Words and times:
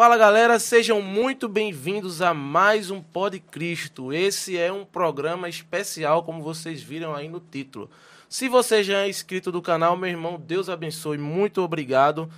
Fala 0.00 0.16
galera, 0.16 0.60
sejam 0.60 1.02
muito 1.02 1.48
bem-vindos 1.48 2.22
a 2.22 2.32
mais 2.32 2.88
um 2.88 3.02
Pod 3.02 3.36
Cristo. 3.40 4.12
Esse 4.12 4.56
é 4.56 4.72
um 4.72 4.84
programa 4.84 5.48
especial, 5.48 6.22
como 6.22 6.40
vocês 6.40 6.80
viram 6.80 7.16
aí 7.16 7.28
no 7.28 7.40
título. 7.40 7.90
Se 8.28 8.48
você 8.48 8.84
já 8.84 9.00
é 9.00 9.08
inscrito 9.08 9.50
do 9.50 9.60
canal, 9.60 9.96
meu 9.96 10.08
irmão, 10.08 10.40
Deus 10.40 10.68
abençoe, 10.68 11.18
muito 11.18 11.60
obrigado. 11.62 12.30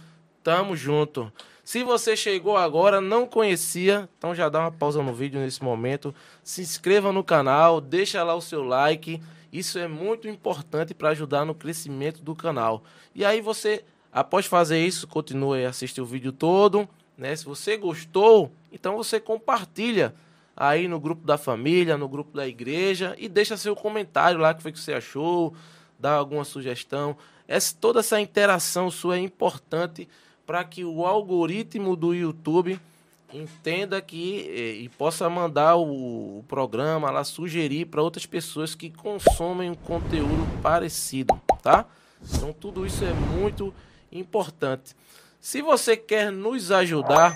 Tamo 0.43 0.75
junto. 0.75 1.31
Se 1.63 1.85
você 1.85 2.17
chegou 2.17 2.57
agora, 2.57 2.99
não 2.99 3.27
conhecia, 3.27 4.09
então 4.17 4.35
já 4.35 4.49
dá 4.49 4.61
uma 4.61 4.73
pausa 4.73 5.03
no 5.03 5.13
vídeo 5.13 5.39
nesse 5.39 5.63
momento. 5.63 6.15
Se 6.43 6.63
inscreva 6.63 7.13
no 7.13 7.23
canal, 7.23 7.79
deixa 7.79 8.25
lá 8.25 8.35
o 8.35 8.41
seu 8.41 8.65
like. 8.65 9.21
Isso 9.53 9.79
é 9.79 9.87
muito 9.87 10.27
importante 10.27 10.95
para 10.95 11.11
ajudar 11.11 11.45
no 11.45 11.55
crescimento 11.55 12.23
do 12.23 12.35
canal. 12.35 12.83
E 13.15 13.23
aí 13.23 13.43
você, 13.43 13.85
após 14.11 14.47
fazer 14.47 14.83
isso, 14.83 15.07
continue 15.07 15.67
a 15.67 15.69
assistir 15.69 16.01
o 16.01 16.07
vídeo 16.07 16.33
todo 16.33 16.89
né? 17.21 17.37
Se 17.37 17.45
você 17.45 17.77
gostou, 17.77 18.51
então 18.73 18.97
você 18.97 19.21
compartilha 19.21 20.15
aí 20.57 20.89
no 20.89 20.99
grupo 20.99 21.25
da 21.25 21.37
família, 21.39 21.97
no 21.97 22.09
grupo 22.09 22.35
da 22.35 22.49
igreja 22.49 23.15
e 23.19 23.29
deixa 23.29 23.57
seu 23.57 23.77
comentário 23.77 24.41
lá 24.41 24.55
que 24.55 24.63
foi 24.63 24.73
que 24.73 24.81
você 24.81 24.95
achou, 24.95 25.55
dá 25.99 26.15
alguma 26.15 26.45
sugestão. 26.45 27.17
Essa, 27.47 27.77
toda 27.79 28.01
essa 28.01 28.21
interação 28.21 28.91
sua 28.91 29.17
é 29.17 29.21
importante 29.21 30.09
para 30.47 30.65
que 30.65 30.85
o 30.85 31.07
algoritmo 31.07 31.95
do 31.95 32.15
YouTube 32.15 32.81
entenda 33.33 34.01
que 34.01 34.17
e, 34.17 34.85
e 34.85 34.89
possa 34.89 35.29
mandar 35.29 35.77
o, 35.77 36.39
o, 36.39 36.45
programa 36.49 37.11
lá 37.11 37.23
sugerir 37.23 37.85
para 37.85 38.03
outras 38.03 38.27
pessoas 38.27 38.75
que 38.75 38.91
consomem 38.91 39.71
um 39.71 39.75
conteúdo 39.75 40.61
parecido, 40.61 41.41
tá? 41.63 41.87
Então 42.23 42.53
tudo 42.53 42.85
isso 42.85 43.05
é 43.05 43.13
muito 43.13 43.73
importante. 44.11 44.97
Se 45.41 45.63
você 45.63 45.97
quer 45.97 46.31
nos 46.31 46.71
ajudar, 46.71 47.35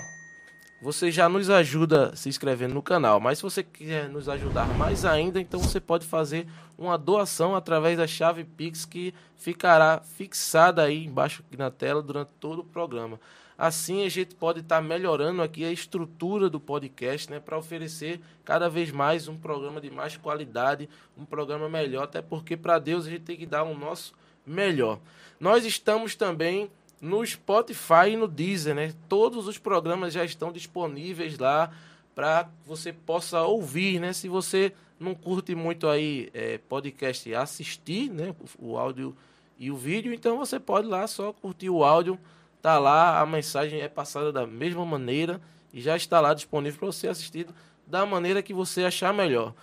você 0.79 1.09
já 1.09 1.27
nos 1.27 1.49
ajuda 1.49 2.15
se 2.15 2.29
inscrevendo 2.29 2.75
no 2.75 2.81
canal. 2.83 3.19
Mas 3.19 3.39
se 3.39 3.41
você 3.41 3.63
quer 3.63 4.07
nos 4.07 4.29
ajudar 4.29 4.67
mais 4.77 5.03
ainda, 5.03 5.41
então 5.41 5.59
você 5.59 5.79
pode 5.79 6.05
fazer 6.05 6.47
uma 6.77 6.99
doação 6.99 7.55
através 7.55 7.97
da 7.97 8.05
chave 8.05 8.43
Pix 8.43 8.85
que 8.85 9.11
ficará 9.35 10.01
fixada 10.01 10.83
aí 10.83 11.03
embaixo 11.03 11.43
aqui 11.47 11.57
na 11.57 11.71
tela 11.71 11.99
durante 11.99 12.29
todo 12.39 12.59
o 12.59 12.63
programa. 12.63 13.19
Assim 13.57 14.05
a 14.05 14.09
gente 14.09 14.35
pode 14.35 14.59
estar 14.59 14.75
tá 14.75 14.81
melhorando 14.83 15.41
aqui 15.41 15.65
a 15.65 15.71
estrutura 15.71 16.47
do 16.47 16.59
podcast, 16.59 17.31
né, 17.31 17.39
para 17.39 17.57
oferecer 17.57 18.21
cada 18.43 18.69
vez 18.69 18.91
mais 18.91 19.27
um 19.27 19.35
programa 19.35 19.81
de 19.81 19.89
mais 19.89 20.15
qualidade, 20.15 20.87
um 21.17 21.25
programa 21.25 21.67
melhor, 21.67 22.03
até 22.03 22.21
porque 22.21 22.55
para 22.55 22.77
Deus 22.77 23.07
a 23.07 23.09
gente 23.09 23.23
tem 23.23 23.37
que 23.37 23.47
dar 23.47 23.63
o 23.63 23.75
nosso 23.75 24.13
melhor. 24.45 24.99
Nós 25.39 25.65
estamos 25.65 26.15
também 26.15 26.69
no 27.01 27.25
Spotify 27.25 28.11
e 28.11 28.17
no 28.17 28.27
Deezer, 28.27 28.75
né? 28.75 28.93
Todos 29.07 29.47
os 29.47 29.57
programas 29.57 30.13
já 30.13 30.23
estão 30.23 30.51
disponíveis 30.51 31.37
lá 31.37 31.71
para 32.13 32.47
você 32.65 32.93
possa 32.93 33.41
ouvir, 33.43 33.99
né? 33.99 34.13
Se 34.13 34.27
você 34.27 34.73
não 34.99 35.13
curte 35.13 35.53
muito 35.53 35.87
aí 35.87 36.29
é, 36.33 36.57
podcast 36.57 37.33
assistir, 37.33 38.09
né? 38.09 38.33
O 38.57 38.77
áudio 38.77 39.15
e 39.57 39.71
o 39.71 39.75
vídeo, 39.75 40.13
então 40.13 40.37
você 40.37 40.59
pode 40.59 40.87
lá 40.87 41.07
só 41.07 41.31
curtir 41.31 41.69
o 41.69 41.83
áudio, 41.83 42.19
tá 42.61 42.77
lá, 42.77 43.19
a 43.21 43.25
mensagem 43.25 43.81
é 43.81 43.87
passada 43.87 44.31
da 44.31 44.45
mesma 44.45 44.85
maneira 44.85 45.39
e 45.73 45.81
já 45.81 45.95
está 45.95 46.19
lá 46.19 46.33
disponível 46.33 46.79
para 46.79 46.87
você 46.87 47.07
assistir 47.07 47.47
da 47.87 48.05
maneira 48.05 48.41
que 48.41 48.53
você 48.53 48.83
achar 48.83 49.13
melhor. 49.13 49.53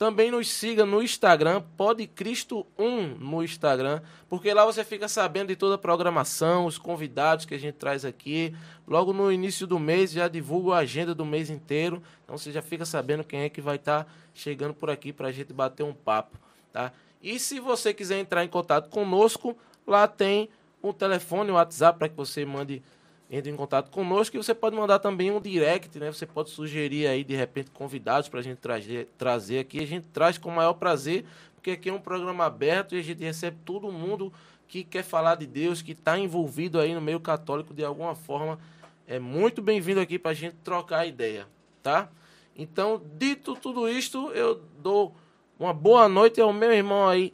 Também 0.00 0.30
nos 0.30 0.50
siga 0.50 0.86
no 0.86 1.02
Instagram, 1.02 1.62
Podcristo1 1.78 3.18
no 3.18 3.44
Instagram, 3.44 4.00
porque 4.30 4.54
lá 4.54 4.64
você 4.64 4.82
fica 4.82 5.06
sabendo 5.08 5.48
de 5.48 5.56
toda 5.56 5.74
a 5.74 5.78
programação, 5.78 6.64
os 6.64 6.78
convidados 6.78 7.44
que 7.44 7.54
a 7.54 7.58
gente 7.58 7.74
traz 7.74 8.02
aqui. 8.02 8.56
Logo 8.88 9.12
no 9.12 9.30
início 9.30 9.66
do 9.66 9.78
mês 9.78 10.10
já 10.10 10.26
divulgo 10.26 10.72
a 10.72 10.78
agenda 10.78 11.14
do 11.14 11.26
mês 11.26 11.50
inteiro, 11.50 12.02
então 12.24 12.38
você 12.38 12.50
já 12.50 12.62
fica 12.62 12.86
sabendo 12.86 13.22
quem 13.22 13.40
é 13.40 13.50
que 13.50 13.60
vai 13.60 13.76
estar 13.76 14.04
tá 14.04 14.10
chegando 14.32 14.72
por 14.72 14.88
aqui 14.88 15.12
para 15.12 15.28
a 15.28 15.32
gente 15.32 15.52
bater 15.52 15.82
um 15.82 15.92
papo, 15.92 16.38
tá? 16.72 16.94
E 17.22 17.38
se 17.38 17.60
você 17.60 17.92
quiser 17.92 18.20
entrar 18.20 18.42
em 18.42 18.48
contato 18.48 18.88
conosco, 18.88 19.54
lá 19.86 20.08
tem 20.08 20.48
um 20.82 20.94
telefone, 20.94 21.50
um 21.50 21.56
WhatsApp 21.56 21.98
para 21.98 22.08
que 22.08 22.16
você 22.16 22.46
mande 22.46 22.82
entre 23.30 23.50
em 23.50 23.56
contato 23.56 23.90
conosco 23.90 24.36
e 24.36 24.42
você 24.42 24.52
pode 24.52 24.74
mandar 24.74 24.98
também 24.98 25.30
um 25.30 25.40
direct, 25.40 25.96
né? 26.00 26.12
Você 26.12 26.26
pode 26.26 26.50
sugerir 26.50 27.06
aí, 27.06 27.22
de 27.22 27.36
repente, 27.36 27.70
convidados 27.70 28.28
para 28.28 28.40
a 28.40 28.42
gente 28.42 28.58
trazer, 28.58 29.08
trazer 29.16 29.60
aqui. 29.60 29.78
A 29.80 29.86
gente 29.86 30.06
traz 30.12 30.36
com 30.36 30.48
o 30.48 30.52
maior 30.52 30.74
prazer, 30.74 31.24
porque 31.54 31.70
aqui 31.70 31.88
é 31.88 31.92
um 31.92 32.00
programa 32.00 32.44
aberto 32.44 32.96
e 32.96 32.98
a 32.98 33.02
gente 33.02 33.22
recebe 33.22 33.56
todo 33.64 33.92
mundo 33.92 34.32
que 34.66 34.82
quer 34.82 35.04
falar 35.04 35.36
de 35.36 35.46
Deus, 35.46 35.80
que 35.80 35.92
está 35.92 36.18
envolvido 36.18 36.80
aí 36.80 36.92
no 36.92 37.00
meio 37.00 37.20
católico 37.20 37.72
de 37.72 37.84
alguma 37.84 38.16
forma. 38.16 38.58
É 39.06 39.18
muito 39.18 39.62
bem-vindo 39.62 40.00
aqui 40.00 40.18
para 40.18 40.32
a 40.32 40.34
gente 40.34 40.56
trocar 40.64 41.06
ideia, 41.06 41.46
tá? 41.82 42.08
Então, 42.56 43.00
dito 43.16 43.54
tudo 43.54 43.88
isto, 43.88 44.30
eu 44.32 44.60
dou 44.78 45.14
uma 45.58 45.72
boa 45.72 46.08
noite 46.08 46.40
ao 46.40 46.52
meu 46.52 46.72
irmão 46.72 47.08
aí, 47.08 47.32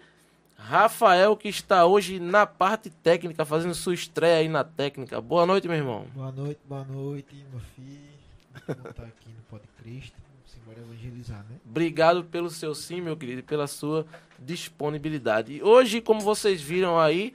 Rafael, 0.57 1.37
que 1.37 1.49
está 1.49 1.87
hoje 1.87 2.19
na 2.19 2.47
parte 2.47 2.91
técnica, 2.91 3.45
fazendo 3.45 3.75
sua 3.75 3.95
estreia 3.95 4.39
aí 4.39 4.49
na 4.49 4.65
técnica. 4.65 5.21
Boa 5.21 5.47
noite, 5.47 5.69
meu 5.69 5.77
irmão. 5.77 6.07
Boa 6.15 6.33
noite, 6.33 6.61
boa 6.65 6.85
noite, 6.85 7.45
meu 7.51 7.61
filho. 7.61 8.17
Vamos 8.67 8.91
estar 8.91 9.05
aqui 9.05 9.29
no 9.29 9.43
Pod 9.49 9.63
Cristo. 9.79 10.17
Vamos 10.17 10.57
embora 10.57 10.81
evangelizar, 10.81 11.45
né? 11.49 11.57
Obrigado 11.65 12.25
pelo 12.25 12.51
seu 12.51 12.75
sim, 12.75 13.01
meu 13.01 13.17
querido, 13.17 13.41
e 13.41 13.43
pela 13.43 13.67
sua 13.67 14.07
disponibilidade. 14.39 15.63
Hoje, 15.63 16.01
como 16.01 16.21
vocês 16.21 16.61
viram 16.61 16.99
aí 16.99 17.35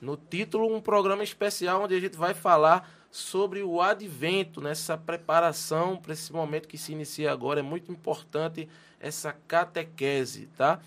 no 0.00 0.16
título, 0.16 0.74
um 0.74 0.80
programa 0.80 1.22
especial 1.22 1.82
onde 1.82 1.94
a 1.94 2.00
gente 2.00 2.16
vai 2.16 2.32
falar 2.32 2.90
sobre 3.10 3.62
o 3.62 3.80
advento, 3.82 4.60
nessa 4.60 4.96
preparação 4.96 5.96
para 5.96 6.12
esse 6.12 6.32
momento 6.32 6.68
que 6.68 6.78
se 6.78 6.92
inicia 6.92 7.32
agora. 7.32 7.60
É 7.60 7.62
muito 7.62 7.90
importante 7.90 8.68
essa 9.00 9.32
catequese, 9.46 10.46
tá? 10.56 10.80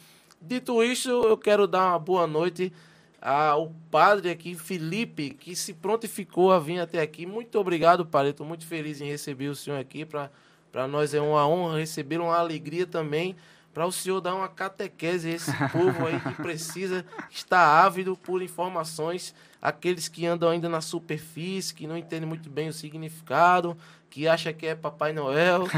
Dito 0.45 0.83
isso, 0.83 1.09
eu 1.09 1.37
quero 1.37 1.65
dar 1.65 1.91
uma 1.91 1.99
boa 1.99 2.27
noite 2.27 2.73
ao 3.21 3.71
padre 3.89 4.29
aqui, 4.29 4.55
Felipe, 4.55 5.29
que 5.29 5.55
se 5.55 5.73
prontificou 5.73 6.51
a 6.51 6.59
vir 6.59 6.79
até 6.79 6.99
aqui. 6.99 7.25
Muito 7.25 7.57
obrigado, 7.57 8.05
padre. 8.05 8.31
Estou 8.31 8.45
muito 8.45 8.67
feliz 8.67 8.99
em 8.99 9.05
receber 9.05 9.47
o 9.47 9.55
senhor 9.55 9.79
aqui. 9.79 10.05
Para 10.05 10.85
nós 10.85 11.13
é 11.13 11.21
uma 11.21 11.47
honra 11.47 11.79
receber 11.79 12.19
uma 12.19 12.35
alegria 12.35 12.85
também 12.85 13.37
para 13.73 13.87
o 13.87 13.91
senhor 13.91 14.21
dar 14.21 14.35
uma 14.35 14.47
catequese 14.49 15.29
a 15.29 15.33
esse 15.33 15.51
povo 15.71 16.05
aí 16.05 16.19
que 16.19 16.41
precisa, 16.41 17.05
está 17.31 17.81
ávido 17.83 18.15
por 18.15 18.41
informações, 18.41 19.33
aqueles 19.61 20.07
que 20.07 20.25
andam 20.25 20.49
ainda 20.49 20.69
na 20.69 20.81
superfície, 20.81 21.73
que 21.73 21.87
não 21.87 21.97
entendem 21.97 22.27
muito 22.27 22.49
bem 22.49 22.67
o 22.67 22.73
significado, 22.73 23.75
que 24.13 24.27
acha 24.27 24.53
que 24.53 24.67
é 24.67 24.75
Papai 24.75 25.11
Noel. 25.11 25.63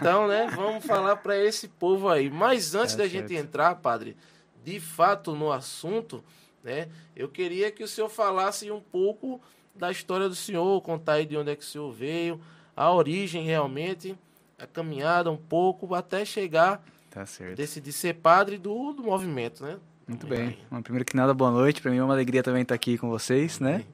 Então, 0.00 0.26
né, 0.26 0.50
vamos 0.56 0.86
falar 0.86 1.16
para 1.16 1.36
esse 1.36 1.68
povo 1.68 2.08
aí. 2.08 2.30
Mas 2.30 2.74
antes 2.74 2.94
é 2.94 2.96
da 2.96 3.04
certo. 3.04 3.28
gente 3.28 3.34
entrar, 3.34 3.74
padre, 3.74 4.16
de 4.64 4.80
fato 4.80 5.36
no 5.36 5.52
assunto, 5.52 6.24
né, 6.62 6.88
eu 7.14 7.28
queria 7.28 7.70
que 7.70 7.84
o 7.84 7.88
senhor 7.88 8.08
falasse 8.08 8.70
um 8.70 8.80
pouco 8.80 9.38
da 9.74 9.90
história 9.90 10.30
do 10.30 10.34
senhor, 10.34 10.80
contar 10.80 11.14
aí 11.14 11.26
de 11.26 11.36
onde 11.36 11.50
é 11.50 11.56
que 11.56 11.62
o 11.62 11.66
senhor 11.66 11.92
veio, 11.92 12.40
a 12.74 12.90
origem 12.90 13.44
realmente, 13.44 14.16
a 14.58 14.66
caminhada 14.66 15.30
um 15.30 15.36
pouco 15.36 15.94
até 15.94 16.24
chegar 16.24 16.82
Tá 17.10 17.24
certo. 17.24 17.56
Decidir 17.56 17.92
ser 17.92 18.14
padre 18.14 18.58
do, 18.58 18.92
do 18.92 19.04
movimento, 19.04 19.62
né? 19.62 19.76
Muito 20.08 20.26
bem. 20.26 20.58
Bom, 20.68 20.82
primeiro 20.82 21.04
que 21.04 21.14
nada, 21.14 21.32
boa 21.32 21.50
noite. 21.52 21.80
Para 21.80 21.92
mim 21.92 21.98
é 21.98 22.02
uma 22.02 22.12
alegria 22.12 22.42
também 22.42 22.62
estar 22.62 22.74
aqui 22.74 22.98
com 22.98 23.08
vocês, 23.08 23.60
né? 23.60 23.84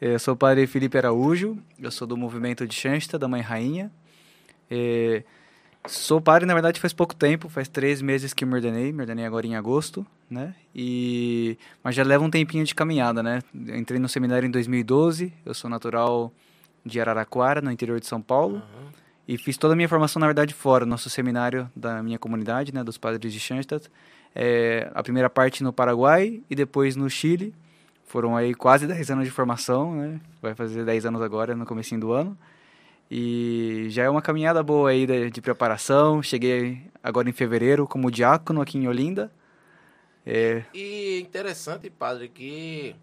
Eu 0.00 0.18
sou 0.18 0.34
o 0.34 0.36
padre 0.36 0.66
Felipe 0.66 0.98
Araújo, 0.98 1.56
eu 1.80 1.90
sou 1.90 2.06
do 2.06 2.16
movimento 2.16 2.66
de 2.66 2.74
Xansta, 2.74 3.18
da 3.18 3.28
Mãe 3.28 3.40
Rainha. 3.40 3.90
É, 4.70 5.22
sou 5.86 6.20
padre, 6.20 6.46
na 6.46 6.54
verdade, 6.54 6.80
faz 6.80 6.92
pouco 6.92 7.14
tempo, 7.14 7.48
faz 7.48 7.68
três 7.68 8.02
meses 8.02 8.34
que 8.34 8.44
me 8.44 8.54
ordenei, 8.54 8.92
me 8.92 9.00
ordenei 9.00 9.24
agora 9.24 9.46
em 9.46 9.54
agosto, 9.54 10.04
né? 10.28 10.54
E, 10.74 11.56
mas 11.82 11.94
já 11.94 12.02
leva 12.02 12.24
um 12.24 12.30
tempinho 12.30 12.64
de 12.64 12.74
caminhada, 12.74 13.22
né? 13.22 13.40
entrei 13.54 14.00
no 14.00 14.08
seminário 14.08 14.46
em 14.46 14.50
2012, 14.50 15.32
eu 15.44 15.54
sou 15.54 15.70
natural 15.70 16.32
de 16.84 17.00
Araraquara, 17.00 17.60
no 17.60 17.70
interior 17.70 18.00
de 18.00 18.06
São 18.06 18.20
Paulo. 18.20 18.56
Uhum. 18.56 19.04
E 19.26 19.38
fiz 19.38 19.56
toda 19.56 19.72
a 19.72 19.76
minha 19.76 19.88
formação, 19.88 20.20
na 20.20 20.26
verdade, 20.26 20.52
fora, 20.52 20.84
nosso 20.84 21.08
seminário 21.08 21.70
da 21.74 22.02
minha 22.02 22.18
comunidade, 22.18 22.74
né, 22.74 22.84
dos 22.84 22.98
padres 22.98 23.32
de 23.32 23.40
Schanstatt. 23.40 23.90
É, 24.34 24.90
a 24.94 25.02
primeira 25.02 25.30
parte 25.30 25.62
no 25.62 25.72
Paraguai 25.72 26.42
e 26.50 26.54
depois 26.54 26.94
no 26.94 27.08
Chile. 27.08 27.54
Foram 28.14 28.36
aí 28.36 28.54
quase 28.54 28.86
10 28.86 29.10
anos 29.10 29.24
de 29.24 29.32
formação, 29.32 29.92
né? 29.96 30.20
Vai 30.40 30.54
fazer 30.54 30.84
10 30.84 31.06
anos 31.06 31.20
agora, 31.20 31.56
no 31.56 31.66
começo 31.66 31.98
do 31.98 32.12
ano. 32.12 32.38
E 33.10 33.86
já 33.88 34.04
é 34.04 34.08
uma 34.08 34.22
caminhada 34.22 34.62
boa 34.62 34.90
aí 34.90 35.04
de, 35.04 35.32
de, 35.32 35.40
preparação. 35.40 36.22
Cheguei 36.22 36.80
agora 37.02 37.28
em 37.28 37.32
fevereiro 37.32 37.88
como 37.88 38.12
diácono 38.12 38.60
aqui 38.60 38.78
em 38.78 38.86
Olinda. 38.86 39.32
É... 40.24 40.62
E 40.72 41.18
interessante, 41.22 41.90
padre, 41.90 42.28
que 42.28 42.94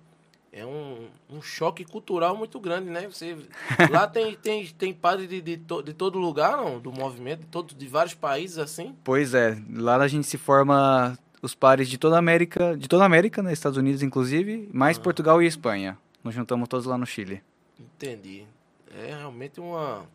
é 0.49 0.65
um, 0.65 1.09
um 1.29 1.41
choque 1.41 1.83
cultural 1.83 2.37
muito 2.37 2.57
grande, 2.57 2.89
né? 2.89 3.05
Você, 3.09 3.35
lá 3.91 4.07
tem, 4.07 4.33
tem, 4.37 4.65
tem 4.65 4.93
padre 4.93 5.27
de, 5.27 5.41
de, 5.41 5.57
to, 5.57 5.83
de 5.83 5.91
todo 5.91 6.19
lugar, 6.19 6.55
não? 6.55 6.79
Do 6.79 6.89
movimento, 6.89 7.41
de, 7.41 7.47
todo, 7.47 7.75
de 7.75 7.87
vários 7.89 8.13
países, 8.13 8.57
assim? 8.57 8.95
Pois 9.03 9.33
é. 9.33 9.57
Lá 9.73 9.97
a 9.97 10.07
gente 10.07 10.25
se 10.25 10.37
forma 10.37 11.19
os 11.41 11.55
pares 11.55 11.89
de 11.89 11.97
toda 11.97 12.15
a 12.15 12.19
América, 12.19 12.77
de 12.77 12.87
toda 12.87 13.03
a 13.03 13.05
América, 13.05 13.41
né? 13.41 13.51
Estados 13.51 13.77
Unidos, 13.77 14.03
inclusive, 14.03 14.69
mais 14.71 14.97
Portugal 14.97 15.41
e 15.41 15.47
Espanha. 15.47 15.97
Nos 16.23 16.35
juntamos 16.35 16.67
todos 16.67 16.85
lá 16.85 16.97
no 16.97 17.05
Chile. 17.05 17.41
Entendi. 17.79 18.45
É 18.95 19.15
realmente 19.15 19.59
uma, 19.59 20.05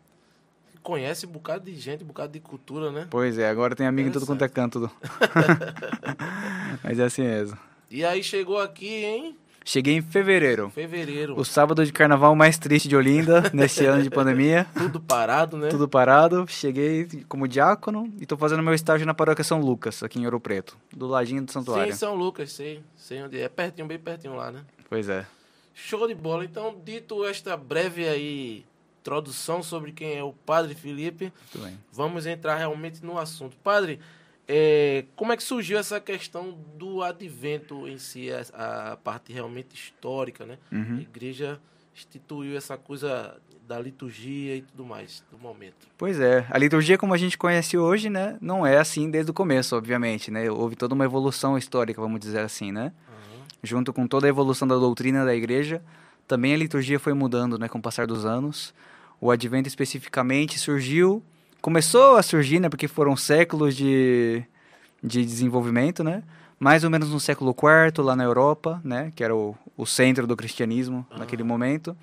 conhece 0.86 1.26
um 1.26 1.30
bocado 1.30 1.64
de 1.64 1.74
gente, 1.74 2.04
um 2.04 2.06
bocado 2.06 2.32
de 2.32 2.38
cultura, 2.38 2.92
né? 2.92 3.08
Pois 3.10 3.36
é, 3.38 3.48
agora 3.48 3.74
tem 3.74 3.88
amigo 3.88 4.08
em 4.08 4.12
tudo 4.12 4.24
quanto 4.24 4.44
é 4.44 4.48
canto. 4.48 4.88
Mas 6.84 7.00
é 7.00 7.04
assim 7.04 7.22
mesmo. 7.22 7.58
E 7.90 8.04
aí 8.04 8.22
chegou 8.22 8.60
aqui 8.60 9.04
em 9.04 9.36
Cheguei 9.68 9.96
em 9.96 10.00
fevereiro. 10.00 10.70
fevereiro. 10.70 11.36
O 11.36 11.44
sábado 11.44 11.84
de 11.84 11.92
carnaval 11.92 12.36
mais 12.36 12.56
triste 12.56 12.88
de 12.88 12.94
Olinda, 12.94 13.42
nesse 13.52 13.84
ano 13.84 14.00
de 14.00 14.08
pandemia. 14.08 14.64
Tudo 14.72 15.00
parado, 15.00 15.56
né? 15.56 15.68
Tudo 15.70 15.88
parado. 15.88 16.46
Cheguei 16.46 17.08
como 17.28 17.48
diácono 17.48 18.08
e 18.20 18.24
tô 18.24 18.36
fazendo 18.36 18.62
meu 18.62 18.72
estágio 18.72 19.04
na 19.04 19.12
paróquia 19.12 19.42
São 19.42 19.60
Lucas, 19.60 20.04
aqui 20.04 20.20
em 20.20 20.24
Ouro 20.24 20.38
Preto, 20.38 20.76
do 20.92 21.08
ladinho 21.08 21.42
do 21.44 21.50
Sim, 21.50 21.58
santuário. 21.58 21.92
São 21.96 22.14
Lucas, 22.14 22.52
sei. 22.52 22.80
Sei 22.94 23.20
onde 23.20 23.40
é. 23.40 23.42
É 23.42 23.48
pertinho, 23.48 23.88
bem 23.88 23.98
pertinho 23.98 24.36
lá, 24.36 24.52
né? 24.52 24.60
Pois 24.88 25.08
é. 25.08 25.26
Show 25.74 26.06
de 26.06 26.14
bola. 26.14 26.44
Então, 26.44 26.76
dito 26.84 27.24
esta 27.24 27.56
breve 27.56 28.08
aí 28.08 28.64
introdução 29.00 29.64
sobre 29.64 29.90
quem 29.90 30.16
é 30.16 30.22
o 30.22 30.32
Padre 30.32 30.76
Felipe, 30.76 31.32
vamos 31.92 32.24
entrar 32.24 32.56
realmente 32.56 33.04
no 33.04 33.18
assunto. 33.18 33.56
Padre, 33.64 34.00
é, 34.48 35.04
como 35.16 35.32
é 35.32 35.36
que 35.36 35.42
surgiu 35.42 35.78
essa 35.78 36.00
questão 36.00 36.56
do 36.76 37.02
advento 37.02 37.86
em 37.88 37.98
si, 37.98 38.28
a, 38.30 38.92
a 38.92 38.96
parte 38.96 39.32
realmente 39.32 39.74
histórica, 39.74 40.44
né? 40.46 40.58
A 40.70 40.74
Uhum. 40.76 40.98
igreja 41.00 41.60
instituiu 41.94 42.56
essa 42.56 42.76
coisa 42.76 43.36
da 43.66 43.80
liturgia 43.80 44.54
e 44.56 44.62
tudo 44.62 44.84
mais 44.84 45.24
do 45.30 45.38
momento. 45.38 45.88
Pois 45.98 46.20
é, 46.20 46.46
a 46.50 46.56
liturgia 46.58 46.96
como 46.96 47.12
a 47.12 47.16
gente 47.16 47.36
conhece 47.36 47.76
hoje, 47.76 48.08
né, 48.08 48.38
não 48.40 48.64
é 48.64 48.78
assim 48.78 49.10
desde 49.10 49.30
o 49.30 49.34
começo, 49.34 49.74
obviamente, 49.76 50.30
né? 50.30 50.48
Houve 50.50 50.76
toda 50.76 50.94
uma 50.94 51.04
evolução 51.04 51.58
histórica, 51.58 52.00
vamos 52.00 52.20
dizer 52.20 52.40
assim, 52.40 52.70
né? 52.70 52.92
Junto 53.62 53.92
com 53.92 54.06
toda 54.06 54.26
a 54.26 54.28
evolução 54.28 54.68
da 54.68 54.76
doutrina 54.76 55.24
da 55.24 55.34
igreja, 55.34 55.82
também 56.28 56.54
a 56.54 56.56
liturgia 56.56 57.00
foi 57.00 57.12
mudando, 57.14 57.58
né, 57.58 57.68
com 57.68 57.78
o 57.78 57.82
passar 57.82 58.06
dos 58.06 58.24
anos. 58.24 58.72
O 59.20 59.30
advento 59.30 59.66
especificamente 59.66 60.58
surgiu, 60.58 61.20
começou 61.70 62.14
a 62.16 62.22
surgir, 62.22 62.60
né, 62.60 62.68
porque 62.68 62.86
foram 62.86 63.16
séculos 63.16 63.74
de, 63.74 64.40
de 65.02 65.24
desenvolvimento, 65.24 66.04
né? 66.04 66.22
Mais 66.60 66.84
ou 66.84 66.90
menos 66.90 67.10
no 67.10 67.18
século 67.18 67.50
IV, 67.52 68.04
lá 68.04 68.14
na 68.14 68.22
Europa, 68.22 68.80
né, 68.84 69.12
que 69.16 69.24
era 69.24 69.34
o, 69.34 69.56
o 69.76 69.84
centro 69.84 70.28
do 70.28 70.36
cristianismo 70.36 71.04
naquele 71.18 71.42
momento. 71.42 71.96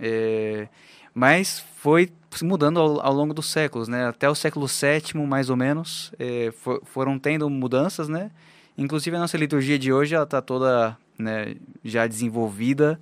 É, 0.00 0.68
mas 1.12 1.62
foi 1.76 2.10
se 2.30 2.46
mudando 2.46 2.80
ao, 2.80 2.98
ao 3.06 3.12
longo 3.12 3.34
dos 3.34 3.50
séculos, 3.50 3.88
né? 3.88 4.06
Até 4.08 4.26
o 4.26 4.34
século 4.34 4.66
VII, 4.66 5.22
mais 5.26 5.50
ou 5.50 5.56
menos, 5.56 6.10
é, 6.18 6.50
fo- 6.62 6.80
foram 6.86 7.18
tendo 7.18 7.48
mudanças, 7.50 8.08
né? 8.08 8.30
Inclusive 8.78 9.14
a 9.16 9.20
nossa 9.20 9.36
liturgia 9.36 9.78
de 9.78 9.92
hoje 9.92 10.14
ela 10.14 10.24
está 10.24 10.40
toda 10.40 10.96
né, 11.18 11.56
já 11.84 12.06
desenvolvida. 12.06 12.98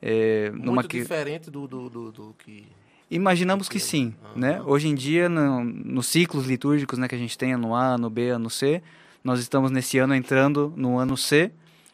é, 0.00 0.50
numa 0.54 0.76
Muito 0.76 0.88
que- 0.88 1.02
diferente 1.02 1.50
do, 1.50 1.68
do, 1.68 1.90
do, 1.90 2.10
do 2.10 2.34
que... 2.38 2.64
Imaginamos 3.14 3.68
que 3.68 3.78
sim, 3.78 4.14
né? 4.34 4.62
Hoje 4.64 4.88
em 4.88 4.94
dia, 4.94 5.28
no, 5.28 5.62
nos 5.64 6.06
ciclos 6.06 6.46
litúrgicos 6.46 6.98
né, 6.98 7.06
que 7.06 7.14
a 7.14 7.18
gente 7.18 7.36
tem, 7.36 7.54
no 7.56 7.74
A, 7.74 7.98
no 7.98 8.08
B, 8.08 8.36
no 8.38 8.48
C, 8.48 8.82
nós 9.22 9.38
estamos 9.38 9.70
nesse 9.70 9.98
ano 9.98 10.14
entrando 10.14 10.72
no 10.76 10.98
ano 10.98 11.16
C. 11.16 11.52